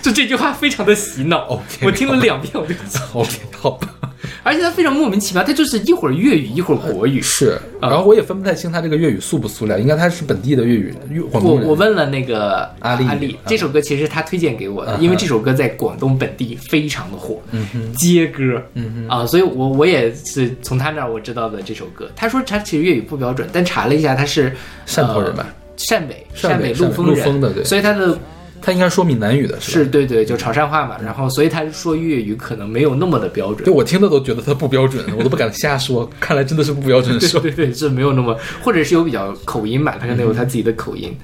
[0.03, 1.63] 就这句话非常的洗脑。
[1.83, 2.75] 我听了两遍我就
[3.13, 3.89] ，OK，好吧。
[4.43, 7.21] 而且他非常莫名其妙，他就是一会儿粤语一会儿国语。
[7.21, 11.41] 是，啊然后我也分不太清他这个粤语素不素料，应该他是本地的粤语粤我。
[11.41, 17.41] 我问了那个阿丽阿丽啊，这首歌其实他推荐给我的，啊因为这首歌在广东本地非常的火，
[17.97, 18.63] 接歌，
[19.09, 22.09] 啊，所以我我也是从他那儿我知道的这首歌。
[22.15, 24.55] 他说他其实粤语不标准，但查了一下他是
[24.87, 28.19] 汕头人吧呃汕尾汕北汕北北陆丰人，陆丰的对所以他的
[28.67, 29.61] 他应该说闽南语的吧？
[29.61, 33.73] 是对对，就潮汕话嘛，然后所以他说粤语可能没有那么的标准对。
[33.73, 36.11] 我听的都觉得他不标准，我都不敢瞎说。
[36.19, 37.39] 看来真的是不标准说。
[37.41, 41.17] 对对对，是没有那么，或者是有比较口音吧，他可能有他自己的口音。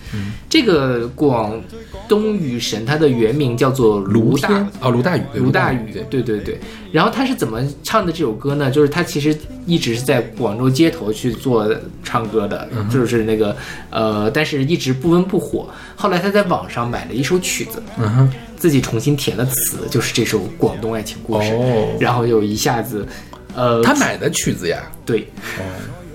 [0.48, 1.60] 这个广
[2.08, 6.60] 东雨神，他的原名叫做卢大天啊，卢大宇，卢大宇，对对对。
[6.92, 8.70] 然后他是怎么唱的这首歌呢？
[8.70, 9.36] 就是他其实
[9.66, 11.68] 一直是在广州街头去做
[12.04, 13.56] 唱歌的，嗯就是那个
[13.90, 15.68] 呃，但是一直不温不火。
[15.96, 23.06] 后来他在网上买了一首曲子，嗯哼，自己重新填了词，就是这首《广东爱情故事》哦然后又一下子，
[23.54, 24.82] 呃，他买的曲子呀。
[25.06, 25.26] 对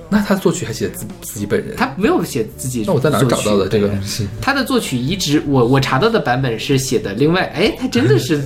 [0.09, 1.75] 那他作曲还写自自己本人？
[1.75, 2.85] 他没有写自己。
[2.87, 4.01] 那我在哪儿找到的这个东？
[4.03, 4.25] 西？
[4.41, 8.41] 他的作曲一直我我查到的版本是写的另外，哎，他真的是，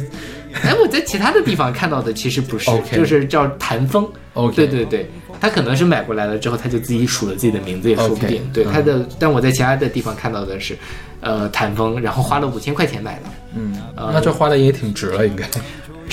[0.63, 4.07] 哎，我在其他的地方看到的其实不是就是叫谭峰。
[4.33, 5.09] OK 对对对，
[5.41, 8.41] 他可能是买过来了之后，他就自己数了自己的名字，也说不定。
[8.53, 10.77] 对嗯他的，但我在其他的地方看到的是，
[11.19, 13.21] 呃，谭峰，然后花了五千块钱买的。
[13.55, 15.45] 嗯，呃那这花的也挺值了，应该。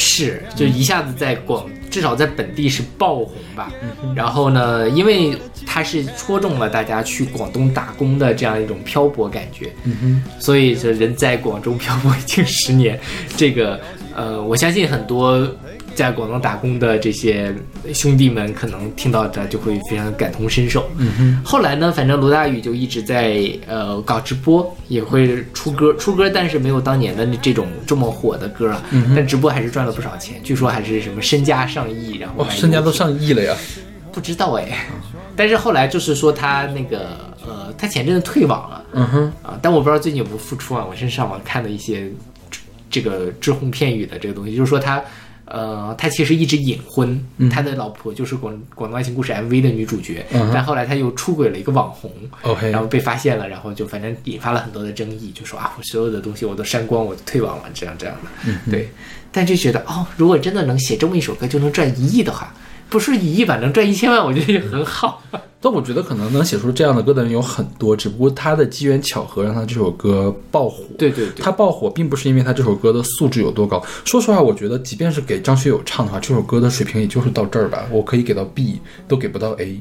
[0.01, 3.72] 是，就一下子在广，至少在本地是爆红吧。
[4.03, 5.36] 嗯然后呢，因为
[5.66, 12.99] 它是戳中了大家去广东打工的这样一种漂泊感觉，嗯所以这人在广州漂泊已经十年，
[13.36, 13.80] 这个
[14.18, 15.48] 呃，我相信很多
[15.94, 17.54] 在广东打工的这些
[17.94, 20.90] 兄弟们，可能听到这就会非常感同身受。
[20.96, 28.82] 嗯哼，后来呢，反正罗大宇就一直在呃搞直播，也会出歌，出歌，但是没有当年的那这种这么火的歌啊。
[28.90, 33.54] 嗯但直播还是赚了不少钱，据说还是什么身家上亿，然后身家都上亿了呀！
[34.10, 34.88] 不知道哎。
[35.36, 37.16] 但是后来就是说他那个
[37.46, 40.84] 呃，他前阵子退网了嗯哼，啊，但我不知道最近有没有复出啊。
[40.90, 42.10] 我是上网看了一些
[42.91, 45.03] 这个只红片语的这个东西，就是说他。
[45.51, 47.18] 呃，他其实一直隐婚，
[47.51, 52.12] 他的老婆就是广《广东爱情故事》MV 的女主角，嗯但后来他又出轨了一个网红
[52.70, 58.91] 然后被发现了，然后就反正引发了很多的争议，就说啊，我所有的东西我都删光，我退网了，这样这样的，嗯对。
[59.32, 62.53] 但就觉得哦，如果真的能写这么一首歌就能赚一亿的话，
[62.89, 65.22] 不是一亿吧，能赚一千万，我觉得也很好。
[65.61, 70.84] 但我觉得可能能写出这样的歌的人有很多，只不过他的机缘巧合让他这首歌爆火。
[70.97, 73.84] 对对对他爆火并不是因为他这首歌的素质有多高。
[74.05, 79.80] 说实话，我觉得即便是给张学友唱的话，这首歌的水平也就是到这儿吧，我可以给到 B，都给不到 A。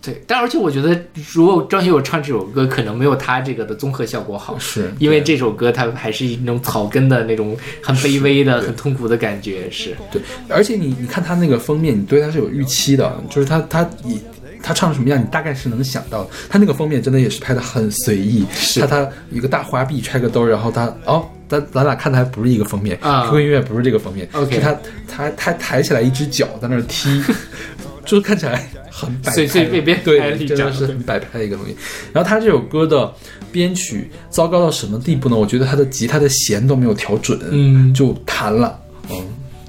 [0.00, 0.98] 对，但而且我觉得，
[1.32, 14.20] 如果张学友唱这首歌，可能没有他这个的综合效果好，是因为这首歌它还是那种草根的那种很卑微的、很痛苦的感觉，是对，而且你你看他那个封面，你对他是有预期的，就是他他以
[14.62, 16.28] 他唱什么样，你大概是能想到。
[16.48, 18.44] 他那个封面真的也是拍的很随意，
[18.80, 24.76] 他他一个大花臂揣个兜，然后他哦，咱咱俩看的还不是一个封面啊，QQ 音乐不是这个封面 OK 是他
[25.08, 27.22] 他他抬起来一只脚在那儿踢，
[28.04, 28.68] 就是看起来
[28.98, 31.76] 很摆拍随随便便对，真的是很摆拍的一个东西。
[32.12, 33.12] 然后他这首歌的
[33.52, 35.36] 编曲糟糕到什么地步呢？
[35.36, 38.78] 我觉得他的吉他的弦都没有调准，嗯就弹了，
[39.10, 39.16] 嗯。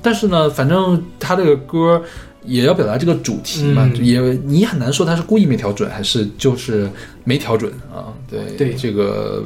[0.02, 2.02] 但是呢，反正他这个歌
[2.46, 6.90] 也要表达这个主题嘛，嗯也你很难说他是故意没调准，还是就是
[7.24, 8.10] 没调准啊？
[8.30, 9.44] 对对这个，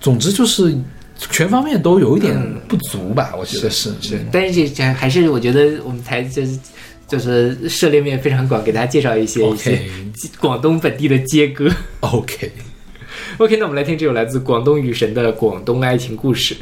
[0.00, 0.76] 总之就是
[1.30, 6.58] 全方面都有一点嗯不足吧，我觉得是是，但是这这还是我觉得我们才就是
[7.06, 9.80] 就是涉猎面非常广，给大家介绍一些一些
[10.40, 11.70] 广东本地的街歌。
[12.00, 12.50] OK。
[13.38, 16.54] OK，那我们来听这首来自广东雨神的《广东爱情故事》。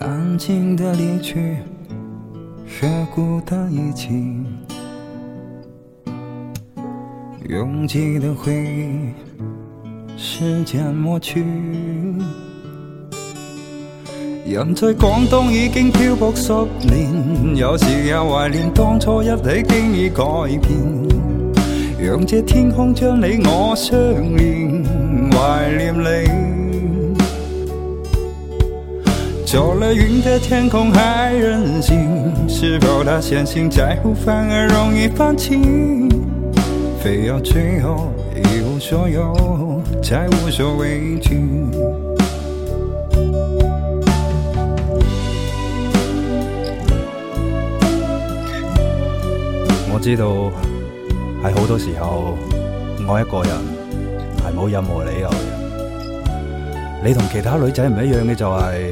[0.00, 1.56] 安静的离去，
[2.80, 4.08] 却孤单一起。
[7.48, 11.44] 拥挤的回忆，时间抹去。
[14.46, 16.52] 人在广东已经漂泊十
[16.86, 20.24] 年，有时也怀念当初一起经已改
[20.62, 20.78] 变。
[21.98, 23.98] 让这天空将你我相
[24.36, 24.84] 连，
[25.32, 26.67] 怀念你。
[29.50, 35.58] 走了云的天空还任性，是否他相信在乎反而容易放弃？
[37.00, 41.40] 非要最后一无所有，才无所畏惧。
[49.90, 50.26] 我知道
[51.42, 52.36] 喺好多時候，
[53.10, 53.56] 愛一個人
[54.44, 55.30] 係冇任何理由。
[57.02, 58.90] 你同其他女仔唔一樣嘅就係、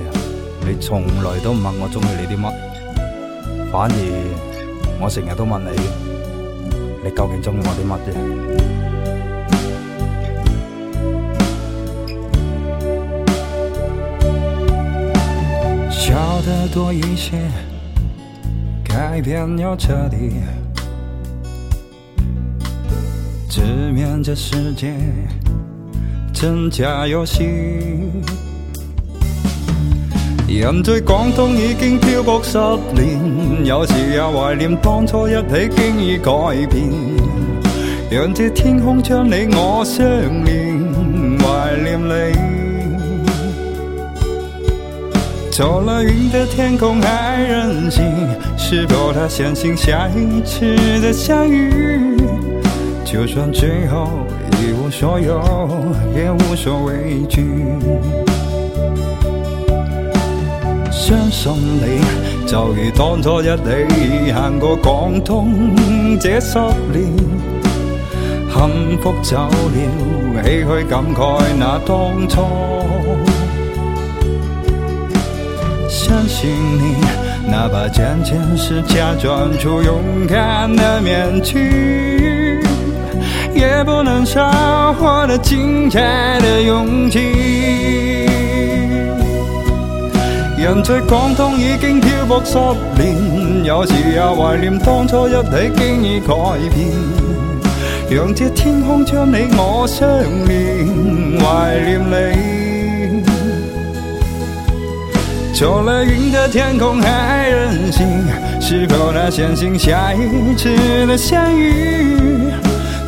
[0.68, 2.52] 你從來都唔問我中意你啲乜，
[3.70, 3.96] 反而
[5.00, 5.70] 我成日都問你，
[7.04, 8.10] 你究竟中意我啲乜啫？
[15.88, 17.38] 笑得多一些，
[18.82, 20.42] 改变要彻底，
[23.48, 23.62] 直
[23.92, 24.92] 面这世界
[26.34, 28.10] 真假遊戲。
[30.48, 32.56] 人在廣東已經漂泊十
[32.94, 36.30] 年，有時也懷念當初一起經已改
[36.70, 36.88] 變。
[38.08, 40.06] 讓這天空將你我相
[40.44, 40.94] 連，
[41.40, 42.36] 懷念你。
[45.50, 48.04] 走了云的天空还任性，
[48.56, 52.16] 是否他相信下一次的相遇？
[53.04, 54.08] 就算最後
[54.62, 55.42] 一無所有，
[56.14, 57.44] 也無所畏惧。
[61.06, 62.00] 相信你，
[62.48, 66.58] 就如當初一起行過廣東這十
[66.92, 67.16] 年，
[68.50, 72.42] 幸福走了，唏噓感慨那當初。
[75.88, 76.96] 相信你，
[77.48, 82.60] 哪怕漸漸是假裝出勇敢的面具，
[83.54, 84.44] 也不能少
[84.98, 88.25] 我的精彩的勇氣。
[90.66, 92.58] 人在廣東已經漂泊十
[93.00, 96.34] 年，有時也懷念當初一起經已改
[96.74, 96.90] 變，
[98.10, 100.08] 讓這天空將你我相
[100.44, 103.22] 連，懷念你。
[105.54, 108.04] 走了云的天空还任性，
[108.60, 110.68] 是否他相信下一次
[111.06, 112.50] 的相遇？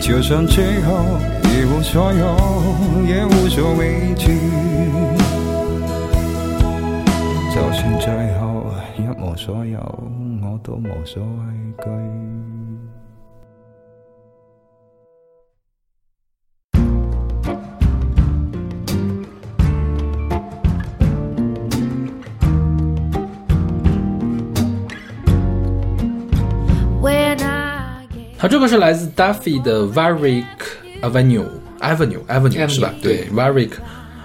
[0.00, 2.36] 就算最後一無所有，
[3.04, 4.38] 也無所畏惧。
[9.48, 9.78] 所有，
[10.42, 11.38] 我都無所畏
[11.78, 11.88] 懼。
[27.00, 30.44] When I get 它这个是来自 Duffy 的 Warwick
[31.00, 31.48] Avenue
[31.80, 32.92] Avenue Avenue 是吧？
[33.02, 33.70] 对对，Warwick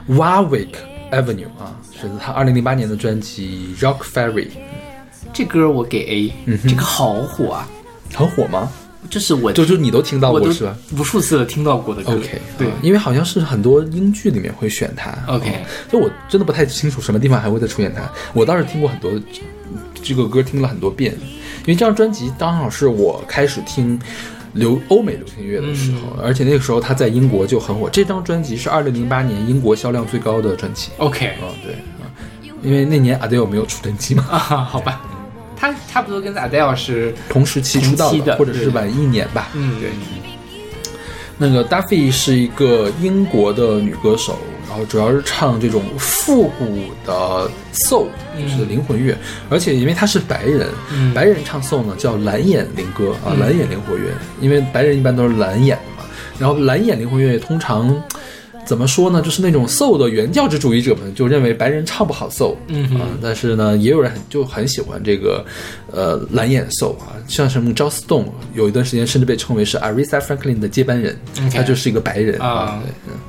[0.10, 0.74] Warwick
[1.14, 4.50] Avenue 啊，是他二零零八年的专辑 Rock Ferry，
[5.34, 7.68] 这歌我给 A，、这个好火啊！
[8.14, 8.72] 很火吗？
[9.10, 12.14] 就是我就就你都听到过是吧无数次的听到过的歌。
[12.14, 15.12] ？OK，对啊，因为好像是很多英剧里面会选它。
[15.28, 15.60] OK 啊
[15.92, 18.10] 就我真的不太清楚什么地方还会再出现它。
[18.34, 19.12] 我倒是听过很多
[20.02, 21.14] 这个歌，听了很多遍，
[21.62, 24.00] 因为这张专辑刚好是我开始听
[24.54, 27.90] 流欧美流行乐的时候，而且那个时候他在英国就很火。
[27.90, 30.92] 这张专辑是二零零八年英国销量最高的专辑。
[30.98, 32.08] OK 啊、对啊，
[32.64, 35.02] 因为那年 Adele 没有出专辑嘛，啊，好吧，
[35.64, 39.48] 他差不多跟 Adele 是同时期出道的或者是晚一年吧。
[39.54, 39.92] 嗯对。
[41.38, 44.38] 那个 Duffy 是一个英国的女歌手，
[44.68, 48.08] 然后主要是唱这种复古的 soul，
[48.38, 49.18] 就是灵魂乐，
[49.50, 54.12] 而且因为她是白人，嗯白人唱 soul 呢叫蓝眼灵歌啊，蓝眼灵魂乐，
[54.42, 57.90] 因为白人一般都是蓝眼的嘛，然后蓝眼灵魂乐通常。
[58.66, 59.22] 怎么说呢？
[59.22, 65.46] 就是那种 soul 的原教旨主义者们就认为白人唱不好 soul，嗯哼啊，但是呢，也有人很就很喜欢这个，
[65.92, 71.18] 呃，蓝眼 soul 啊，像什么 Joss Stone，有一段时间甚至被称为是 Aretha Franklin 的接班人
[71.52, 73.20] 他就是一个白人啊对，嗯，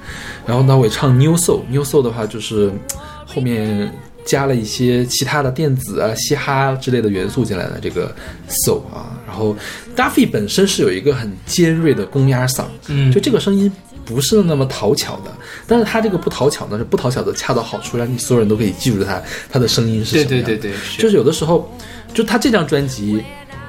[0.46, 2.78] 然后呢，我也唱 New Soul，New Soul 的话就是嗯
[3.26, 3.92] 后面
[4.24, 8.14] 加了一些其他的电子啊、嘻哈之类的元素进来的这个
[8.48, 9.56] soul 啊，然后
[9.96, 13.70] Duffy 本身是有一个很尖锐的公鸭嗓，嗯就这个声音。
[14.04, 15.32] 不是那么讨巧的，
[15.66, 20.28] 但是他这个不讨巧呢，是不讨巧的恰到好处，让你所有人都可以记住他他的声音是什么样。
[20.28, 21.74] 对对对对，是就是有的时候，
[22.12, 23.24] 就他这张专辑，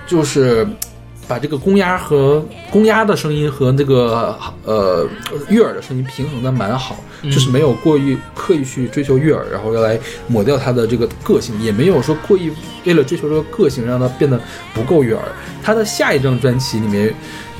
[0.05, 0.67] 就是
[1.27, 5.07] 把这个公鸭和公鸭的声音和那个呃
[5.49, 12.51] 悦耳的声音平衡的蛮好，就是没有过于刻意去追求悦耳，然后要来抹掉他的这个个性，也没有说过意
[12.83, 14.39] 为了追求这个个性让他变得
[14.73, 15.23] 不够悦耳。
[15.63, 17.15] 他的下一张专辑里面。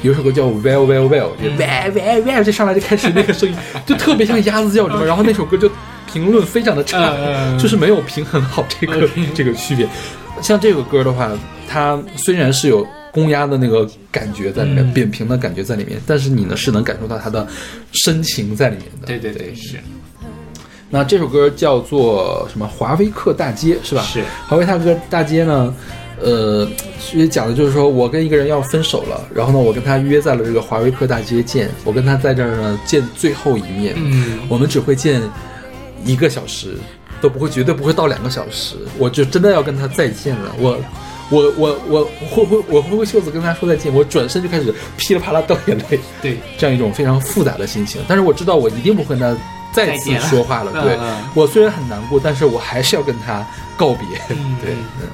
[0.06, 3.56] 有一首歌叫 Well Well Well，就 Well Well Well，这上来就开始那个声音，
[3.88, 5.70] 就特别像鸭子叫什么，然后那首歌就
[6.12, 7.12] 评论非常的差，
[7.58, 9.88] 就是没有平衡好这个这个区别。
[10.44, 11.32] 像这个歌的话，
[11.68, 17.48] 它虽然是有公鸭的那个感觉在里面，嗯扁平的感觉在里面，但是你呢是能感受到它的
[17.94, 19.08] 深情在里面的。
[19.08, 19.80] 对对对是
[20.92, 22.68] 那这首歌叫做什么？
[22.68, 24.04] 华威克大街是吧？
[24.04, 25.74] 是华威大哥大街呢，
[26.22, 26.68] 呃，
[27.00, 35.22] 其实讲的就是说我跟一个人要分手了，然后呢，我跟他约在了这个华威克大街见，我跟他在这儿呢见最后一面，嗯我们只会见
[36.06, 36.76] 一个小时，
[37.22, 40.78] 都不会绝对不会到两个小时，我就真的要跟他再见了，我。
[41.32, 48.00] 我我我挥挥我挥挥袖子跟他说再见，我转身就开始噼里啪啦掉眼泪， 对这样一种非常复杂的心情。
[48.08, 49.36] 但是我知道我一定不会跟他
[49.74, 50.72] 再次说话了。
[50.86, 50.96] 对、
[51.34, 53.44] 我虽然很难过，但是我还是要跟他
[53.76, 54.06] 告别。
[54.38, 55.08] 嗯对，嗯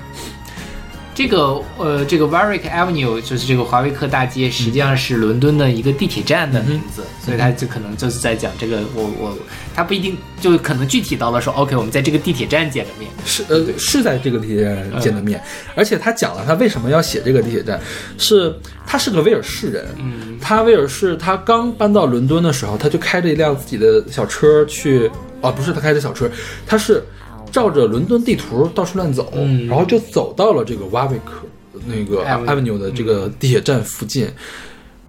[1.21, 9.37] 这个呃，这个 Warwick Avenue 就是这个华威克大街，实际上是伦敦的一个地铁站的名字，所以他就可能就是在讲这个我我，
[9.75, 15.39] 他不一定就可能具体到了说 OK，我们在这个地铁站见的面，是呃是在这个地铁站见的面，
[15.75, 17.79] 而且他讲了他为什么要写这个地铁站，
[18.17, 18.51] 是
[18.87, 20.39] 他是个威尔士人，嗯。
[20.41, 25.07] 他威尔士他刚搬到伦敦的时候，他就开着一辆自己的小车去，
[25.39, 26.27] 啊不是他开着小车，
[26.65, 27.03] 他是
[27.51, 31.45] 照着伦敦地图到处乱走，嗯然后就走到了这个瓦维克
[31.85, 34.27] 那个 Avenue Avenue 的这个地铁站附近。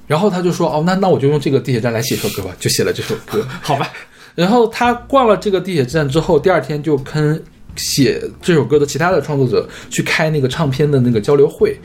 [0.09, 3.47] 然后他就说：“哦，那那我就用这个地铁站来写首歌吧。”就写了这首歌。
[3.63, 3.89] 好吧，
[4.35, 7.43] 然后他逛了这个地铁站之后，第二天就跟
[7.77, 11.79] 写这首歌的其他的创作者去开那个唱片的那个交流会，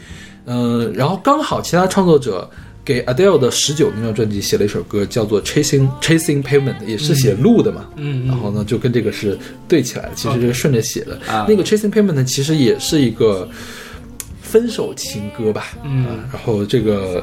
[0.45, 2.49] 嗯、然后刚好其他创作者
[2.87, 8.27] 给 Adele 的十九那张专辑写了一首歌，叫做 Chasing Chasing Pavement，也是写路的嘛，嗯嗯。
[8.29, 11.19] 然后呢就跟这个是对起来的，其实这个顺着写的。
[11.27, 11.45] 啊。
[11.49, 13.45] 那个 Chasing Pavement 其实也是一个
[14.41, 16.05] 分手情歌吧，嗯。
[16.05, 17.21] 啊然后这个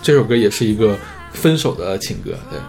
[0.00, 0.96] 这首歌也是一个
[1.32, 2.60] 分手的情歌，对。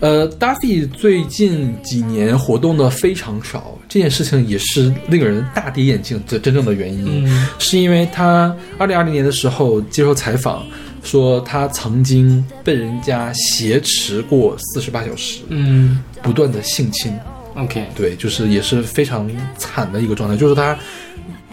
[0.00, 7.46] 呃，Duffy 最近几年活动的非常少，这件事情也是令人大跌眼镜的真正的原因，嗯。
[7.58, 10.64] 是因为他二零二零年的时候接受采访
[11.02, 16.02] 说，他曾经被人家挟持过四十八小时，嗯。
[16.20, 17.12] 不断的性侵
[17.54, 20.76] ，，OK，对，就是也是非常惨的一个状态，就是他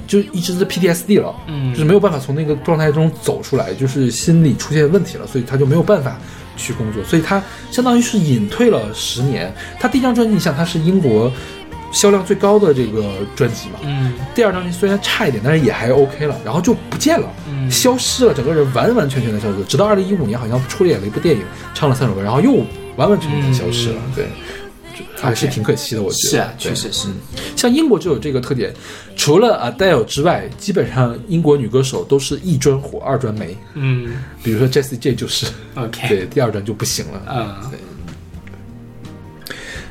[0.08, 1.72] 就一直是 PTSD 了，嗯。
[1.72, 6.20] 就是没有办法从那个状态中走出来，就是心理出现问题了，所以他就没有办法
[6.58, 9.54] 去工作，所以他相当于是隐退了十年。
[9.80, 11.32] 他第一张专辑，你想他是英国
[11.96, 14.14] 销量最高的这个专辑嘛，嗯。
[14.36, 17.72] 第二张专辑虽然差一点，但是也还 OK 了，然后就不见了，嗯。
[17.72, 21.42] 消失了，整个人完完全全的消失，直到二零一五年好像出了演了一部电影，
[21.74, 22.52] 唱了三首歌，然后又
[22.98, 24.12] 完完全全的消失了，嗯。
[24.14, 24.26] 对。
[24.98, 26.30] 就还是挺可惜的，我觉得。
[26.30, 27.10] 是啊，确实是，
[27.58, 28.74] 像英国就有这个特点，
[29.18, 33.58] 除了 Adele 之外，基本上英国女歌手都是一专火，二专没。
[33.74, 34.14] 嗯。
[34.42, 37.22] 比如说 Jessie J 就是，，OK，对，第二专就不行了。
[37.30, 37.72] 嗯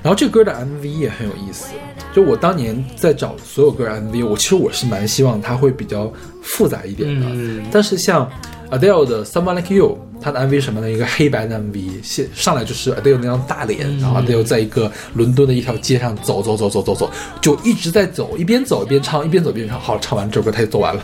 [0.05, 1.69] 然后这歌的 MV 也很有意思，
[2.15, 7.27] 就我当年在找所有歌 MV，我其实我是蛮希望它会比较复杂一点的。
[7.31, 8.31] 嗯但是像
[8.71, 10.91] Adele 的 Someone Like You，它的 MV 什么呢？
[10.91, 19.81] 一个黑白的 MV，现上来就是 Adele 那张大脸，嗯然后 Adele 在一个伦敦的一条街上走走走走走走，就一直在走，一边走一边唱，一边走一边唱。
[19.81, 21.03] 好，唱完这首歌他就走完了。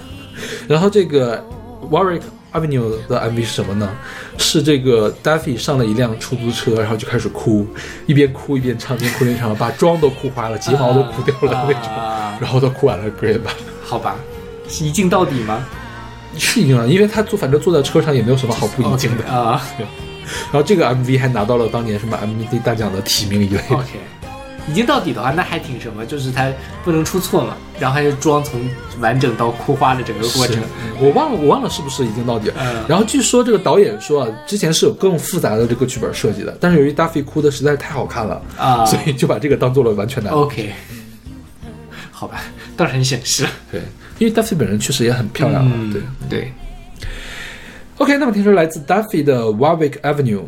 [0.68, 1.42] 然后这个
[1.90, 2.20] Warwick
[2.52, 3.90] Avenue 的 MV 是什么呢？
[4.38, 7.66] 是这个 Daffy 上了一辆出租车，然后就开始哭，
[8.06, 13.52] 一边哭一边唱，一边哭一边唱，把妆都哭花了，睫毛都哭掉了那种，啊然后都哭完了歌吧。
[13.84, 14.16] 好吧，
[14.68, 15.64] 是一镜到底吗？
[16.38, 19.24] 是一定啊，因为他坐反正坐在车上也没有什么好不一镜的。
[19.24, 19.60] 啊
[20.52, 23.60] 然后这个 MV 还拿到了当年什么 MV 大奖的提名一类。
[23.68, 23.98] ，OK。
[24.68, 26.50] 一镜到底的话，那还挺什么，就是他
[26.84, 28.60] 不能出错嘛，然后他就装从
[29.00, 30.62] 完整到哭花的整个过程。
[31.00, 32.54] 我忘了，我忘了是不是已经到底了。
[32.60, 40.30] 嗯然后据说这个导演说啊，之前是有更复杂的这个剧本设计的，但是由于 Duffy 哭的实在是太好看了，啊所以就把这个当做了完全的。
[40.30, 40.72] OK，
[42.10, 42.42] 好吧，
[42.76, 43.46] 倒是很显示。
[43.72, 43.80] 对，
[44.18, 45.72] 因为 Duffy 本人确实也很漂亮嘛。
[45.74, 46.52] 嗯对对
[47.98, 50.42] ，，OK，那么听说来自 Duffy 的 Warwick Avenue。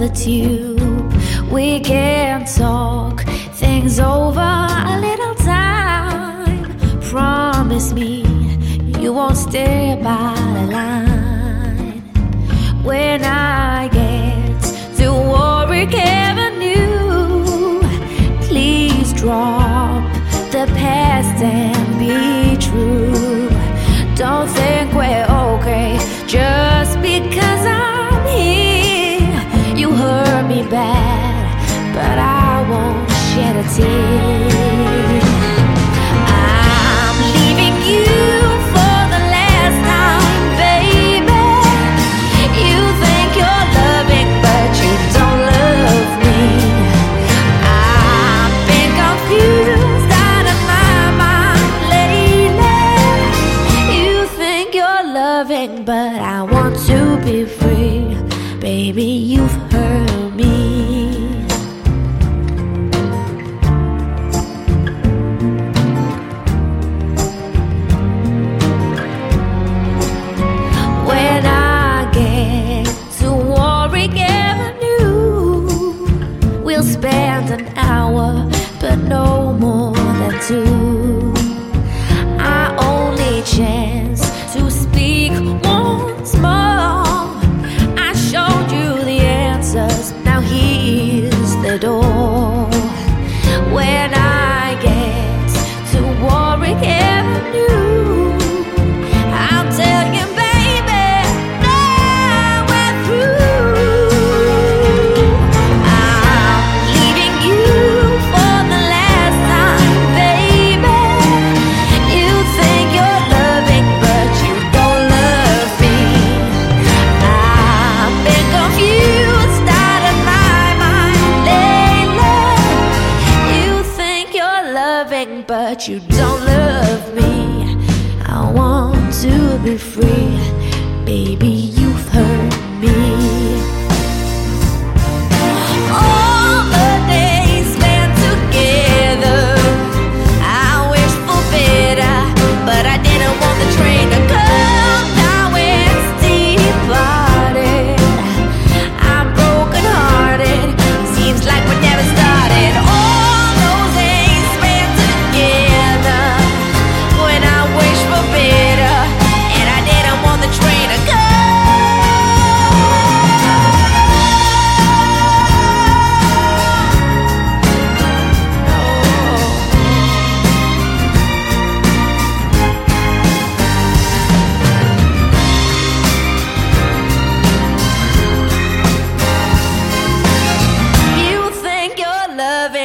[0.00, 1.12] The tube.
[1.52, 3.22] We can talk
[3.52, 6.64] things over a little time.
[7.02, 8.24] Promise me
[8.98, 12.00] you won't stay by the line.
[12.82, 14.62] When I get
[15.00, 17.80] to Warwick Avenue,
[18.48, 20.02] please drop
[20.50, 23.50] the past and be true.
[24.16, 26.59] Don't think we're okay just
[33.62, 34.39] 的街。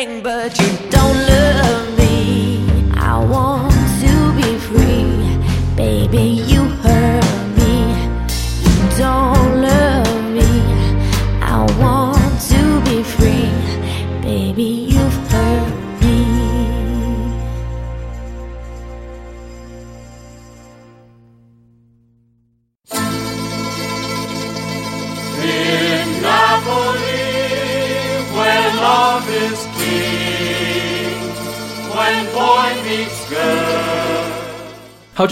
[0.05, 0.94] Loving, but you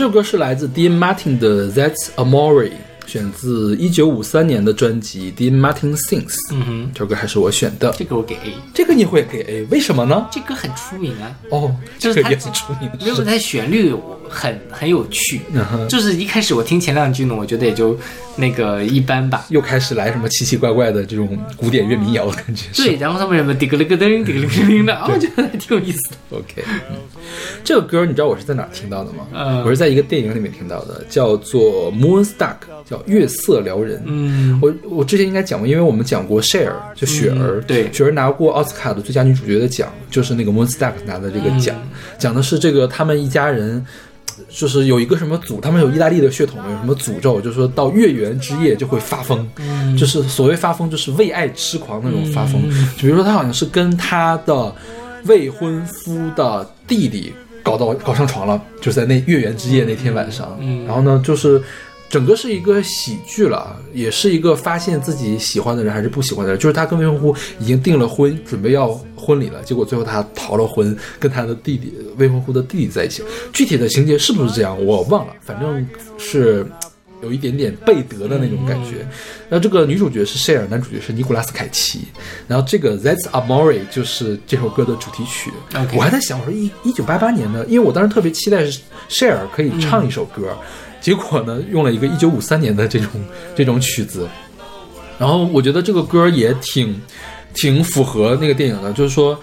[0.04, 2.70] 这首歌是来自 Dean Martin 的《That's Amore》。
[3.06, 6.26] 选自一九五三年的专辑《Dean Martin Sings》。
[6.52, 10.28] 嗯哼，这首歌还是我选的，这个我给 A，这个你会给 A，为什么呢？
[10.30, 11.34] 这歌很出名啊。
[11.52, 13.94] 哦，这个也很出名，没有，是它旋律
[14.34, 15.42] 很很有趣。
[15.54, 17.98] 嗯就是一开始我听前两句呢，我觉得也就
[18.36, 19.46] 那个一般吧。
[19.50, 22.66] 又开始来什么奇奇怪怪的这种古典乐民谣的感觉。
[22.76, 26.38] 对，然后他们什么滴个哩个噔，滴个哩个噔的，啊，我觉得还挺有意思的。
[26.38, 26.98] OK，嗯，
[27.64, 29.28] 这个歌你知道我是在哪儿听到的吗？
[29.34, 32.26] 嗯我是在一个电影里面听到的，叫做《Moonstruck》，
[32.90, 34.00] 叫《月色撩人》。
[34.06, 43.86] 嗯，我我之前应该讲过，因为我们讲过 Share，就雪儿，嗯对雪儿拿过奥斯卡的最佳女主角的奖，就是那个 Moonstruck 拿的这个奖，嗯讲的是这个他们一家人。
[44.50, 52.62] 就是有一个什么诅，他们有意大利的血统，有什么诅咒，就是说到月圆之夜就会发疯，嗯就是所谓发疯，就是为爱痴狂那种发疯。
[52.96, 54.74] 就比如说他好像是跟他的
[55.26, 60.58] 未婚夫的弟弟搞到搞上床了，就在那月圆之夜那天晚上。
[60.60, 61.62] 嗯然后呢，就是
[62.14, 66.60] 整个是一个喜剧了，也是一个发现自己喜欢的人还是不喜欢的人。
[66.60, 73.24] 就是他跟未婚夫已经订了婚，准备要婚礼了，结果最后他逃了婚，跟他的弟弟未婚夫的弟弟在一起。
[73.52, 75.84] 具体的情节是不是这样，我忘了，反正
[76.20, 76.64] 是。
[77.24, 78.98] 有一点点贝德的那种感觉，
[79.50, 82.02] 然后这个女主角是 Cher，男主角是尼古拉斯凯奇，
[82.50, 85.50] 然后这个 That's Amore 就是这首歌的主题曲。
[85.96, 90.54] 我还在想，我说一一九八八年的，因为我当时特别期待是 Cher 可以唱一首歌，
[91.04, 93.10] 结果呢用了一个一九五三年的这种
[93.54, 94.28] 这种曲子，
[95.20, 97.00] 然后我觉得这个歌也挺
[97.54, 99.38] 挺符合那个电影的，就是说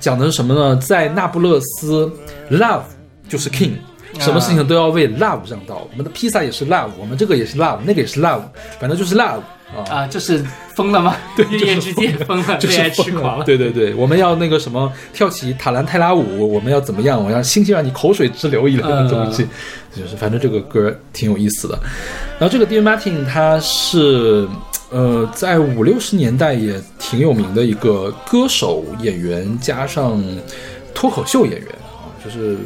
[0.00, 0.76] 讲的是什么呢？
[0.76, 2.12] 在那不勒斯
[2.50, 2.82] ，love
[3.28, 3.70] 就是 king。
[4.18, 8.42] 什么事情都要为 love 让道，我们的披萨也是 love，我们这个也是 love，那个也是 love，
[8.78, 9.40] 反正就是 love
[9.74, 9.84] 啊。
[9.90, 10.44] 啊，就是
[10.74, 11.16] 疯了吗？
[11.36, 13.44] 对 就是月夜之间疯了，就是痴狂了。
[13.44, 17.22] 对对对，我们要那个什么跳起塔兰泰拉舞，我们要怎么样？
[17.22, 19.46] 我要星星让你口水直流一类的东西，
[19.94, 21.78] 就是反正这个歌挺有意思的。
[22.38, 24.46] 然后这个 Dean Martin 他是
[24.90, 30.22] 呃在五六十年代也挺有名的一个歌手、演员加上
[30.94, 32.56] 脱口秀演员啊，就是。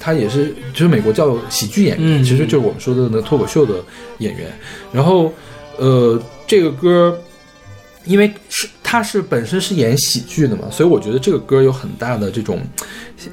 [0.00, 3.74] 他也是，就是美国叫喜剧演员，嗯其实就是我们说的那脱口秀的
[4.18, 4.50] 演员。
[4.92, 5.32] 然后，
[5.76, 7.18] 呃，这个歌
[8.04, 12.60] 因为是他是本身是演喜剧的嘛，所以我觉得这个歌有很大的这种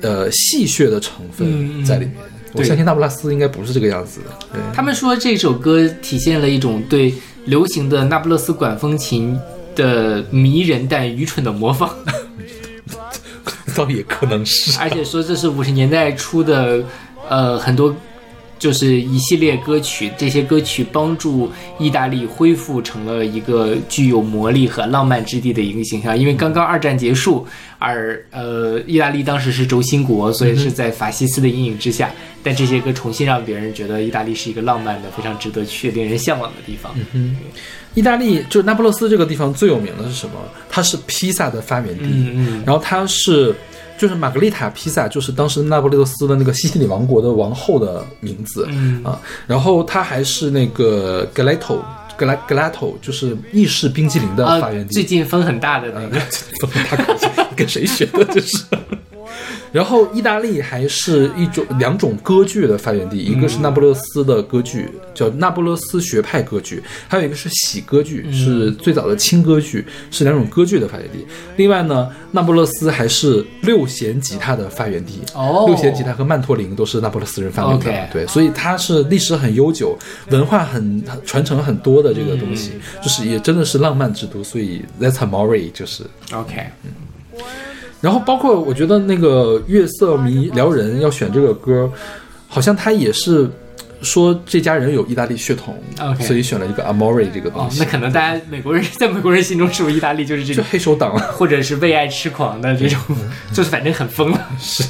[0.01, 2.15] 呃戏谑的成分在里面。
[2.53, 4.27] 我相信那不拉斯应该不是这个样子的。
[4.53, 7.13] 对，他们说这首歌体现了一种对
[7.45, 9.37] 流行的那不勒斯管风琴
[9.75, 11.93] 的迷人但愚蠢的模仿，
[13.75, 14.79] 倒也可能是。
[14.79, 16.83] 而且说这是五十年代初的，
[17.29, 17.95] 呃，很多
[18.57, 26.17] 就是一系列歌曲，这些歌曲帮助意大利恢复成了一个具有魔力和浪漫之地的一个形象。
[26.17, 27.45] 因为刚刚二战结束，
[27.77, 32.09] 而呃，意大利当时是轴心国，所以是在法西斯的阴影之下。
[32.41, 36.95] 但这些歌重新让别人觉得意大利是一个浪漫的、非常值得去、令人向往的地方。
[37.95, 40.33] 意大利就是那不勒斯这个地方最有名的是什么？
[40.69, 43.55] 它是披萨的发源地，嗯嗯然后它是
[43.97, 49.19] 就是玛格丽塔披萨，就是当时那不勒斯的那个西西里王国的王后的名字、嗯啊。
[49.47, 51.79] 然后它还是那个 gelato。
[52.17, 56.17] 格拉格拉头就是意式冰激凌的啊发源，地，最近风很大的那个，
[56.87, 58.23] 他跟谁学的？
[58.31, 58.63] 这是。
[59.75, 71.27] 然后意大利还是一种两种歌剧的发源地，一个是那不勒斯的歌剧，叫那不勒斯学派歌剧，还有一个是喜歌剧，是最早的轻歌剧，是两种歌剧的发源地。
[71.57, 75.19] 另外呢，那不勒斯还是六弦吉他的发源地。
[75.33, 75.65] 哦。
[75.67, 79.97] 六弦吉他和曼托林都是那不勒斯人发明的对，所以它是历史很悠久，
[80.29, 82.71] 文化很很传承很多的这个东西，
[83.03, 86.05] 就是也真的是浪漫之都，所以 That's Amore 就是。
[86.31, 86.63] OK，
[88.05, 91.91] 然后包括我觉得那个月色迷撩人要选这个歌，
[92.47, 93.49] 好像他也是
[94.03, 95.75] 说这家人有意大利血统
[96.19, 97.79] 所以选了一个 Amore 这个哦东，西。
[97.79, 102.99] 那可能大家美国人 在美国人心中是不是意大利就是这就种，黑手党， 或者是为爱痴狂的这种，
[103.51, 104.49] 就是反正很疯了。
[104.59, 104.83] 是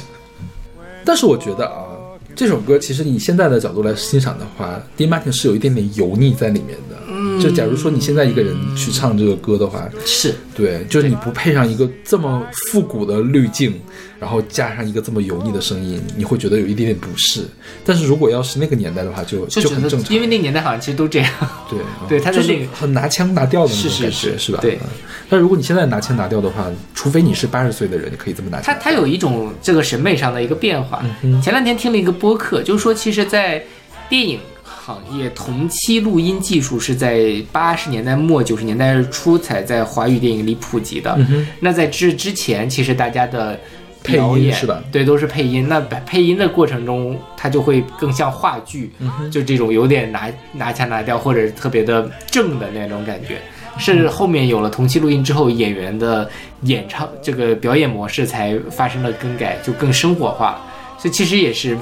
[1.02, 1.86] 但是我觉得啊，
[2.34, 6.95] 这首歌其实你现在的角度来欣赏的话，Dean Martin 是有一点点油腻在里面的。
[7.26, 13.74] 嗯，就假如说你现在一个人去唱这个歌的话，是，对，就是你不配上一个这么复古的滤镜，
[14.20, 17.42] 然后加上一个这么油腻的声音，你会觉得有一点点不适。
[17.84, 20.14] 但是如果要是那个年代的话就，就就很正常。
[20.14, 21.30] 因为那年代好像其实都这样。
[21.68, 24.58] 对对他在就是那个很拿腔拿调的那种是是感觉，是吧？
[24.62, 24.88] 对嗯。
[25.28, 28.80] 但如果你现在拿腔拿调的话，除非你是八十岁的人，你可以这么拿腔他。
[28.80, 31.04] 他有一种这个审美上的一个变化。
[31.22, 33.62] 嗯前两天听了一个播客，就是说，其实，在
[34.08, 34.38] 电影
[34.86, 41.18] 行业同期录音技术是在八十年代末九十年代初才在华语电影里普及的。
[41.58, 43.58] 那在这之前，其实大家的
[44.04, 44.80] 配音是吧？
[44.92, 45.66] 对，都是配音。
[45.68, 53.38] 那配音的过程中，它就会更像话剧，嗯就这种有点拿拿腔拿调或者特别的正的那种感觉。
[53.78, 56.30] 是后面有了同期录音之后，演员的
[56.62, 60.60] 演唱这个表演模式才发生了更改，就更生活化。
[60.96, 61.76] 所以其实也是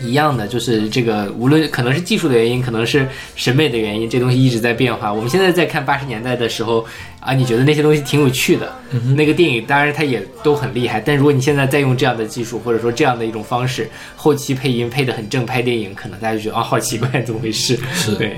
[0.00, 5.12] 一样的，就是这个无论可能是技术的原因，可能是审美的原因，这东西一直在变化。
[5.12, 6.84] 我们现在在看八十年代的时候
[7.20, 8.72] 啊，你觉得那些东西挺有趣的，
[9.16, 11.00] 那个电影当然它也都很厉害。
[11.00, 17.78] 但如果你现在再用这样的技术，或者说这样的一种方式，后期配音配的很正，拍电影可能大家就觉得啊好奇怪，怎么回事？
[17.94, 18.14] 是。
[18.16, 18.36] 对，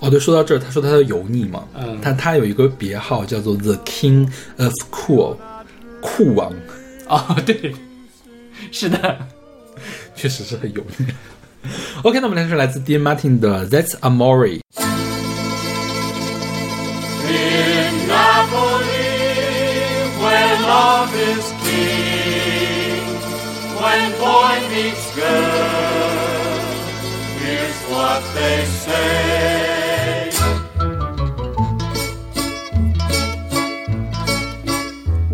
[0.00, 1.98] 哦，对，说到这儿，他说他的油腻嘛，嗯。
[2.02, 4.28] 他他有一个别号叫做 The King
[4.58, 5.36] of Cool，
[6.00, 6.52] 酷王，
[7.08, 7.72] 哦对，
[8.72, 9.18] 是的，
[10.15, 11.05] 确实是很油腻。
[12.03, 14.61] OK，那我们来说来自 Dean Martin 的 That's Amore。
[17.27, 19.19] In Napoli,
[20.19, 23.03] where love is king,
[23.77, 26.59] when boy meets girl,
[27.39, 29.42] here's what they say.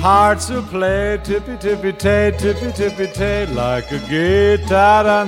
[0.00, 5.26] Hearts will play tippy tippy tay, tippy tippy tay, like a guitar.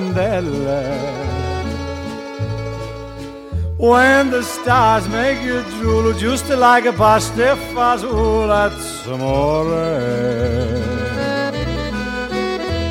[3.78, 9.64] When the stars make you drool, just like a pasta fazool, that's amore.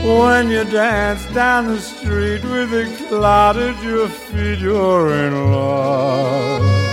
[0.08, 6.87] When you dance down the street with a cloud at your feet, you're in love.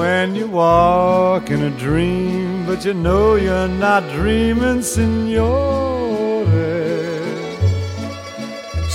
[0.00, 6.46] When you walk in a dream, but you know you're not dreaming, signore.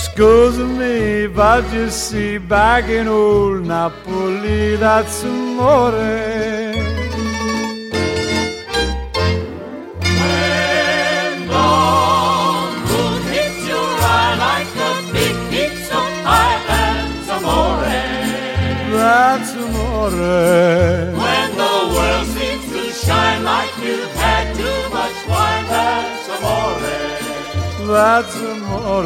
[0.02, 5.92] Scusa me, but you see, back in old Napoli, that's amore.
[10.18, 16.58] When dawn moon hits your eye like a big pizza pie,
[18.90, 19.50] that's
[19.96, 20.10] amore.
[20.10, 21.22] That's amore.
[21.22, 26.80] When the world seems to shine like you've had too much wine, that's amore.
[27.94, 29.02] That's amore.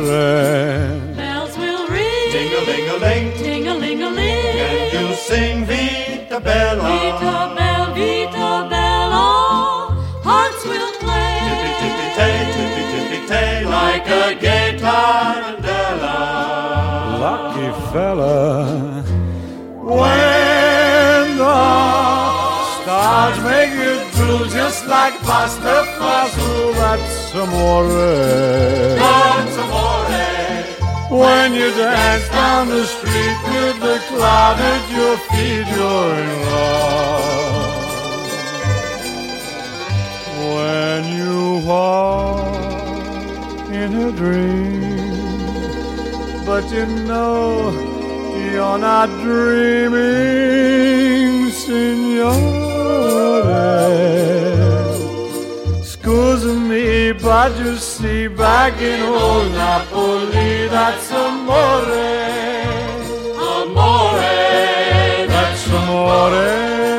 [1.17, 4.57] Bells will ring, Ding-a-ling-a-ling, ting-a-ling-a-ling.
[4.67, 6.83] and you sing Vita Bella.
[6.83, 9.27] Vita bella, vita bella,
[10.29, 11.33] hearts will play.
[11.47, 16.17] Tippy tippy tay, tippy tippy tay, like a gay tarantella.
[17.25, 18.35] lucky fella.
[19.83, 20.30] When the
[23.21, 27.89] stars make you drool just like pasta fazool, that's amore.
[29.03, 29.99] That's amore.
[31.21, 37.79] When you dance down the street with the cloud at your feet, you're in love.
[40.55, 41.37] When you
[41.67, 42.51] walk
[43.83, 45.45] in a dream,
[46.47, 47.90] but you know
[48.53, 50.71] you're not dreaming,
[51.51, 52.31] signore.
[55.83, 61.99] Scusa me, but you see, back in old Napoli, that's amore.
[63.53, 64.37] Amore.
[65.33, 66.90] That's amore.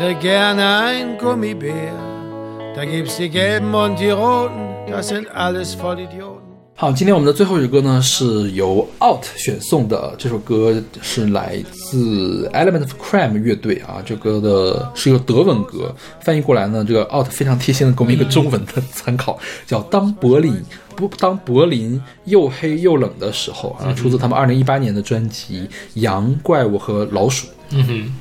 [0.00, 1.92] Wäre gerne ein Gummibär.
[2.74, 6.40] Da gibt's die gelben und die roten, das sind alles Vollidioten.
[6.74, 10.14] 好，今天我们的最后一首歌呢，是由 Out 选送的。
[10.16, 20.56] 这首歌是来自 Element of Crime 乐队啊，这歌的是一个德文歌，翻译过来呢，这个 Out 非常贴心的给我们一个中文的参考，叫“当柏林
[20.96, 25.68] 不当柏林又黑又冷的时候”啊，出自他们二零一八年的专辑
[26.00, 27.46] 《羊、怪物和老鼠》。
[27.72, 28.12] 嗯哼。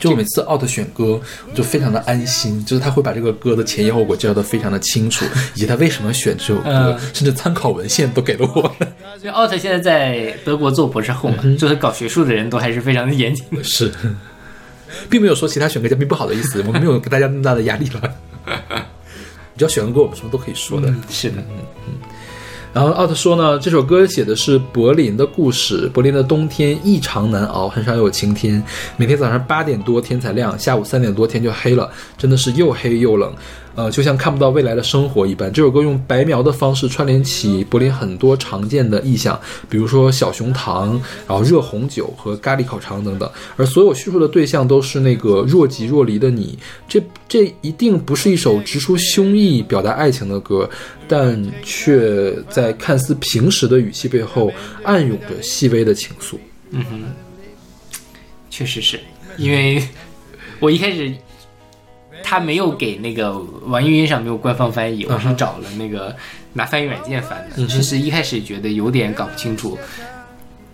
[0.00, 8.62] 就每次 out 选歌，我就非常的安心，就是他会把这个歌的前因后果介绍的非常的清楚，以及他为什么选这首歌，嗯甚至参考文献都给了我。
[9.18, 13.62] 所以奥特现在在德国做博士后嘛，就是搞学术的人都还是非常的严谨的。
[13.62, 13.92] 是，
[15.08, 18.14] 并没有说其他选歌嘉宾不好的意思，我们没有给大家那么大的压力了。
[19.54, 20.88] 你只要选个歌，我们什么都可以说的。
[20.88, 21.42] 嗯，是的，
[22.76, 25.90] 然后奥特说呢，这首歌写的是柏林的故事。
[25.94, 28.62] 柏林的冬天异常难熬，很少有晴天，
[28.98, 33.32] 每天早上八点多天才亮，下午三点多天就黑了，真的是又黑又冷。
[33.76, 35.52] 呃，就像看不到未来的生活一般。
[35.52, 39.38] 这首歌用白描的方式串联起柏林很多常见的意象，
[39.68, 43.30] 比如说小熊糖，然后热红酒和咖喱烤肠等等。
[43.54, 46.58] 而所有叙述的对象都是那个若即若离的你。
[46.88, 50.68] 这这一定不是一首直抒胸臆、表达爱情的歌，
[51.06, 54.50] 但却在看似平实的语气背后
[54.84, 56.36] 暗涌着细微的情愫。
[56.70, 57.04] 嗯哼
[58.48, 58.98] 确实是
[59.36, 59.86] 因为
[60.60, 61.12] 我一开始
[62.28, 66.12] 他没有给那个网易云上没有官方翻译，我是找了那个
[66.54, 67.64] 拿翻译软件翻的。
[67.68, 69.78] 其实一开始觉得有点搞不清楚。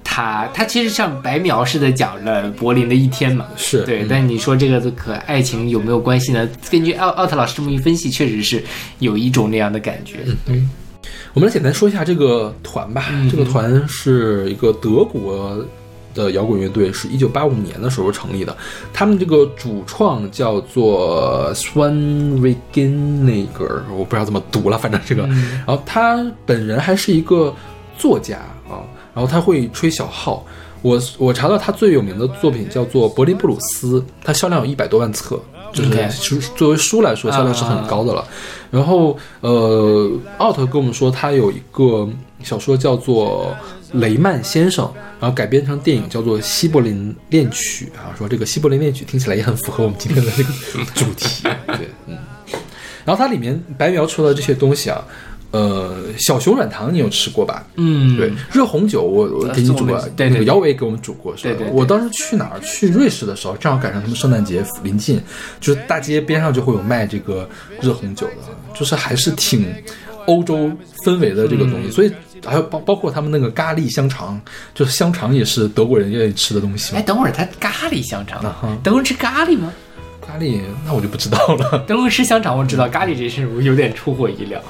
[0.03, 6.49] 他他其实像白描似的讲了柏林的一天嘛，是对，嗯但你说这个和爱情有没有关系呢？
[6.70, 8.65] 根据奥奥特老师这么一分析，确实是
[9.01, 10.20] 有一种那样的感觉。
[10.47, 10.70] 嗯
[11.35, 13.09] 我们来简单说一下这个团吧。
[13.11, 15.62] 嗯这个团是一个德国
[16.15, 18.57] 的摇滚乐队，是一九八五年的时候成立的。
[18.93, 25.23] 他们这个主创叫做 Swan Regeneger，我不知道怎么读了，反正这个。
[25.67, 27.55] 然后他本人还是一个
[27.97, 28.37] 作家
[28.69, 28.85] 啊，
[29.15, 30.45] 然后他会吹小号。
[30.83, 35.41] 我我查到他最有名的作品叫做《柏林布鲁斯》，它销量有一百多万册，
[35.73, 38.27] 就是书作为书来说销量是很高的了。
[38.69, 42.09] 然后呃，奥特跟我们说他有一个
[42.43, 43.55] 小说叫做
[43.98, 44.85] 《雷曼先生》，
[45.20, 50.51] 然后改编成电影叫做《西柏林恋曲》啊，说这个西柏林恋曲听起来也很符合我们今天的这个
[50.94, 51.43] 主题。
[51.66, 52.16] 对，嗯。
[53.05, 55.05] 然后它里面白描出的这些东西啊，
[55.51, 57.66] 呃，小熊软糖你有吃过吧？
[57.74, 62.60] 嗯，对，热红酒我我给你煮过，那个姚伟给我们煮过，是吧对对对我当时去哪儿？
[62.60, 65.20] 去瑞士的时候，正好赶上他们圣诞节临近，
[65.60, 67.48] 就是大街边上就会有卖这个
[67.81, 68.35] 热红酒的，
[68.73, 69.66] 就是还是挺
[70.27, 70.70] 欧洲
[71.05, 72.12] 氛围的这个嗯东西，所以
[72.44, 74.40] 还有包包括他们那个咖喱香肠，
[74.74, 77.03] 就是香肠也是德国人愿意吃的东西嘛哎，。
[77.03, 78.43] 等会儿他咖喱香肠
[78.82, 79.73] 德国人吃咖喱吗？
[80.24, 84.61] 咖喱那我就不知道了，德国人吃香肠我知道，咖喱这事我有点出乎意料。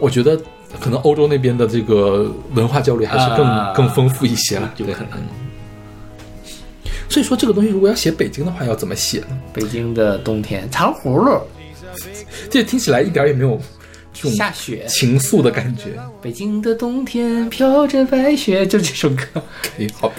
[0.00, 0.36] 我觉得
[0.80, 5.28] 可能欧洲那边的这个文化交流还是更、啊更丰富一些了，对有可能嗯
[7.08, 9.38] 所以说这个东西如果要写北京的话，要怎么写呢？
[9.52, 11.38] 北京的冬天，糖葫芦
[12.48, 13.60] 这听起来一点也没有
[14.12, 15.98] 这种下雪，情愫的感觉。
[16.20, 20.16] 北京的冬天飘着白雪，就这首歌可以，好吧，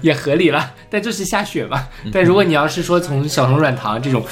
[0.00, 1.86] 也合理了，但就是下雪嘛。
[2.04, 4.24] 嗯但如果你要是说从小熊软糖这种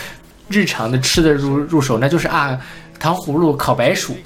[0.48, 2.60] 日常的吃的入入手，那就是啊，
[2.98, 4.16] 糖葫芦烤白薯，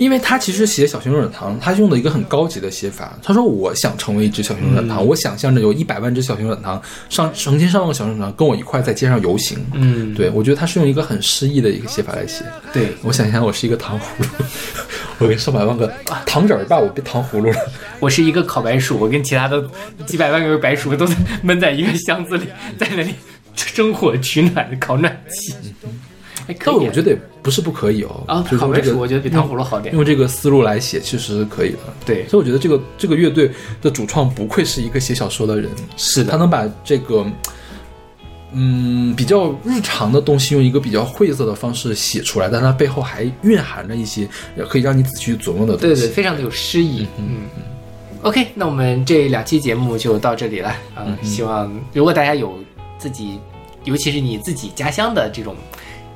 [0.00, 3.18] 因为他其实写小熊软糖，他用的一个很高级的写法。
[3.22, 12.42] 他说：“我想成为一只小熊软糖，我想象着有一百万只小熊软糖，上成千上万个小熊软糖跟我一块在街上游行。”嗯，对我觉得他是用一个很诗意的一个写法来写。
[12.72, 14.28] 对，我想象我是一个糖葫芦，
[15.20, 15.86] 我跟上百万个
[16.24, 17.58] 糖人儿吧，我变糖葫芦了。
[17.98, 19.62] 我是一个烤白薯，我跟其他的
[20.06, 22.46] 几百万个白薯都在闷在一个箱子里，
[22.78, 23.12] 在那里
[23.54, 25.54] 生火取暖、烤暖气。
[26.46, 28.22] 哎，可以我觉得也不是不可以哦。
[28.26, 29.94] 啊，就是用这个烤白薯我觉得比糖葫芦好点。
[29.94, 31.78] 用这个思路来写，其实是可以的。
[32.04, 33.50] 对所以我觉得这个这个乐队
[33.80, 37.26] 的主创不愧是一个写小说的人，是的他能把这个
[38.52, 44.28] 嗯比较日常的东西用一个比较晦涩的方式写出来，但它背后还蕴含着一些
[44.68, 45.94] 可以让你仔细琢磨的东西。
[45.94, 47.06] 对对，非常的有诗意。
[47.18, 47.62] 嗯嗯。
[48.22, 52.58] OK，那我们这两期节目就到这里了啊、嗯希望如果大家有
[52.98, 53.40] 自己，
[53.84, 55.56] 尤其是你自己家乡的这种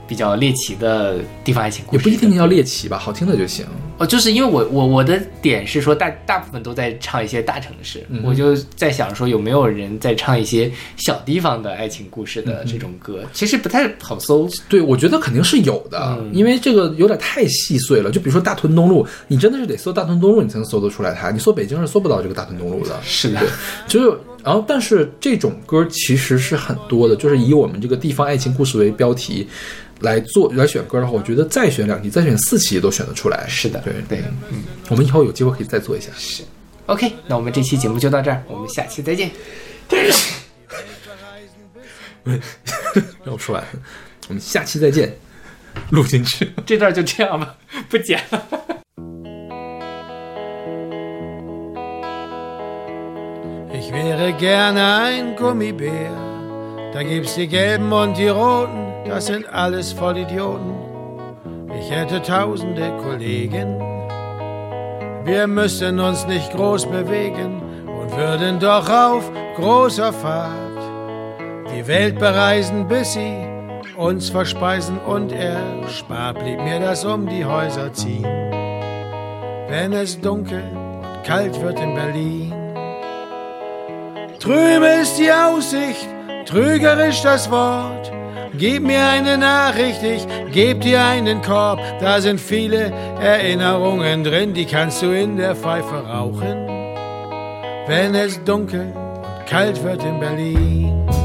[0.06, 3.64] 比较猎奇的地方爱情故事，也不一定要猎奇吧，好听的就行。
[3.96, 14.48] 哦，就是因为我我我的点是说大大部分都在唱一些大城市，嗯我就在想说有没有人在唱一些小地方的爱情故事嗯的这种歌，其实不太好搜。
[14.68, 18.10] 对，我觉得肯定是有的，嗯因为这个有点太细碎了。
[18.10, 21.30] 就比如说大屯东路，你真的是得搜大屯东路，你才能搜得出来它。
[21.30, 22.98] 你搜北京是搜不到这个大屯东路的。
[23.04, 23.40] 是的，
[23.86, 29.48] 就是然后，但是这种歌其实是很多的，就是以我们这个地方爱情故事为标题
[30.00, 33.46] 来做来选歌的话，我觉得再选两期，再选四期都选得出来。
[33.48, 36.10] 是的对对，嗯，我们以后有机会可以再做一下。
[36.16, 36.42] 是
[36.86, 39.30] OK，那我们这期节目就到这儿，我们下期再见。
[43.24, 43.64] 让我说完，
[44.28, 45.14] 我们下期再见，
[45.90, 46.50] 录进去。
[46.66, 47.56] 这段就这样吧，
[47.88, 48.42] 不剪了。
[53.72, 56.10] Ich wäre gerne ein Gummibär.
[56.94, 60.74] Da gibt's die Gelben und die Roten, das sind alles Vollidioten.
[61.78, 63.78] Ich hätte tausende Kollegen.
[65.24, 70.52] Wir müssten uns nicht groß bewegen und würden doch auf großer Fahrt
[71.74, 73.34] die Welt bereisen, bis sie
[73.96, 78.24] uns verspeisen und erspart blieb mir das um die Häuser ziehen.
[79.68, 82.52] wenn es dunkel und kalt wird in Berlin.
[84.38, 86.06] Trübe ist die Aussicht,
[86.46, 88.12] trügerisch das Wort.
[88.56, 91.80] Gib mir eine Nachricht, ich geb dir einen Korb.
[92.00, 96.68] Da sind viele Erinnerungen drin, die kannst du in der Pfeife rauchen.
[97.86, 101.23] Wenn es dunkel und kalt wird in Berlin.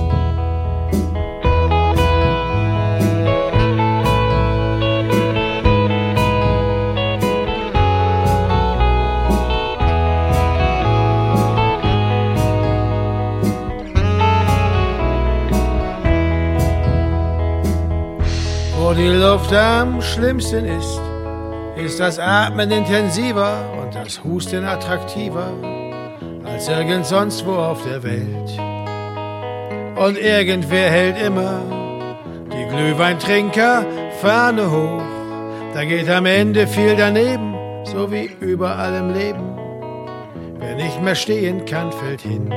[19.00, 21.00] Die Luft am schlimmsten ist,
[21.78, 25.54] ist das Atmen intensiver und das Husten attraktiver
[26.44, 28.60] als irgend sonst wo auf der Welt.
[29.96, 31.62] Und irgendwer hält immer
[32.52, 33.86] die Glühweintrinker
[34.22, 35.02] Fahne hoch.
[35.74, 37.56] Da geht am Ende viel daneben,
[37.86, 39.58] so wie überall im Leben.
[40.60, 42.50] Wer nicht mehr stehen kann, fällt hin.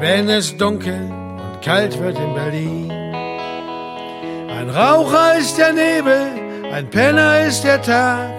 [0.00, 2.91] Wenn es dunkel und kalt wird in Berlin.
[4.72, 6.30] Ein Raucher ist der Nebel,
[6.72, 8.30] ein Penner ist der Tag.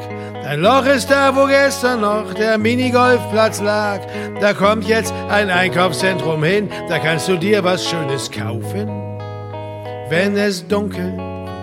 [0.41, 3.99] Dein Loch ist da, wo gestern noch der Minigolfplatz lag.
[4.41, 8.89] Da kommt jetzt ein Einkaufszentrum hin, da kannst du dir was Schönes kaufen.
[10.10, 11.14] Wenn es dunkel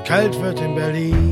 [0.06, 1.29] kalt wird in Berlin.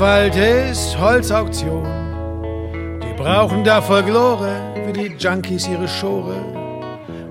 [0.00, 1.84] Grunewald ist Holzauktion.
[3.02, 6.36] Die brauchen da Folklore, wie die Junkies ihre Schore.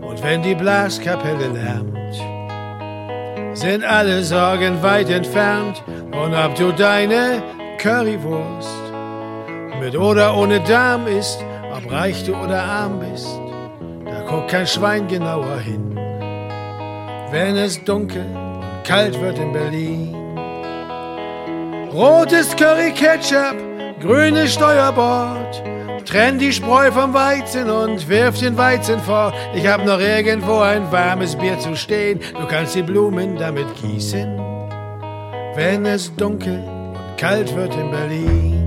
[0.02, 5.84] Und wenn die Blaskapelle lärmt, sind alle Sorgen weit entfernt.
[6.12, 7.41] Und ob du deine
[7.80, 8.70] Currywurst
[9.80, 11.44] mit oder ohne Darm isst,
[11.76, 13.40] ob reich du oder arm bist,
[14.06, 16.00] da guckt kein Schwein genauer hin.
[17.32, 20.19] Wenn es dunkel und kalt wird in Berlin,
[21.99, 23.57] Rotes Curry Ketchup,
[23.99, 25.61] grünes Steuerbord.
[26.05, 29.34] Trenn die Spreu vom Weizen und wirf den Weizen fort.
[29.53, 32.21] Ich hab noch irgendwo ein warmes Bier zu stehen.
[32.39, 34.39] Du kannst die Blumen damit gießen.
[35.55, 38.59] Wenn es dunkel und kalt wird in Berlin.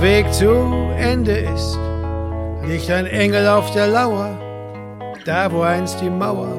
[0.00, 0.48] Weg zu
[0.98, 1.78] Ende ist,
[2.66, 4.38] liegt ein Engel auf der Lauer,
[5.24, 6.56] da wo einst die Mauer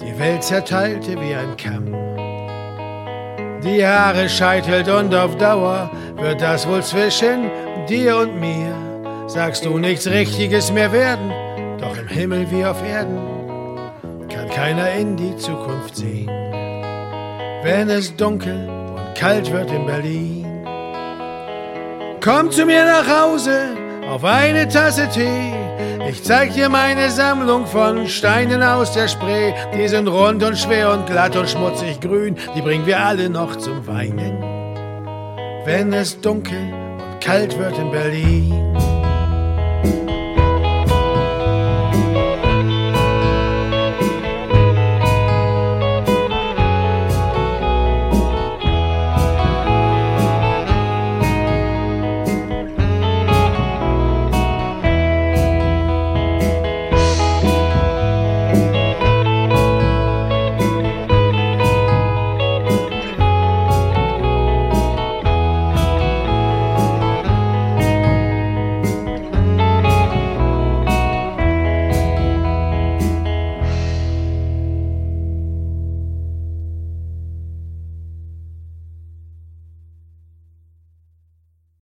[0.00, 1.92] die Welt zerteilte wie ein Kamm.
[3.62, 7.50] Die Haare scheitelt und auf Dauer wird das wohl zwischen
[7.88, 8.74] dir und mir.
[9.26, 11.32] Sagst du nichts Richtiges mehr werden,
[11.78, 13.18] doch im Himmel wie auf Erden
[14.28, 16.28] kann keiner in die Zukunft sehen.
[17.62, 20.37] Wenn es dunkel und kalt wird in Berlin,
[22.20, 23.76] Komm zu mir nach Hause
[24.10, 25.52] auf eine Tasse Tee.
[26.08, 29.52] Ich zeig dir meine Sammlung von Steinen aus der Spree.
[29.74, 32.36] Die sind rund und schwer und glatt und schmutzig grün.
[32.56, 34.38] Die bringen wir alle noch zum Weinen.
[35.64, 38.77] Wenn es dunkel und kalt wird in Berlin.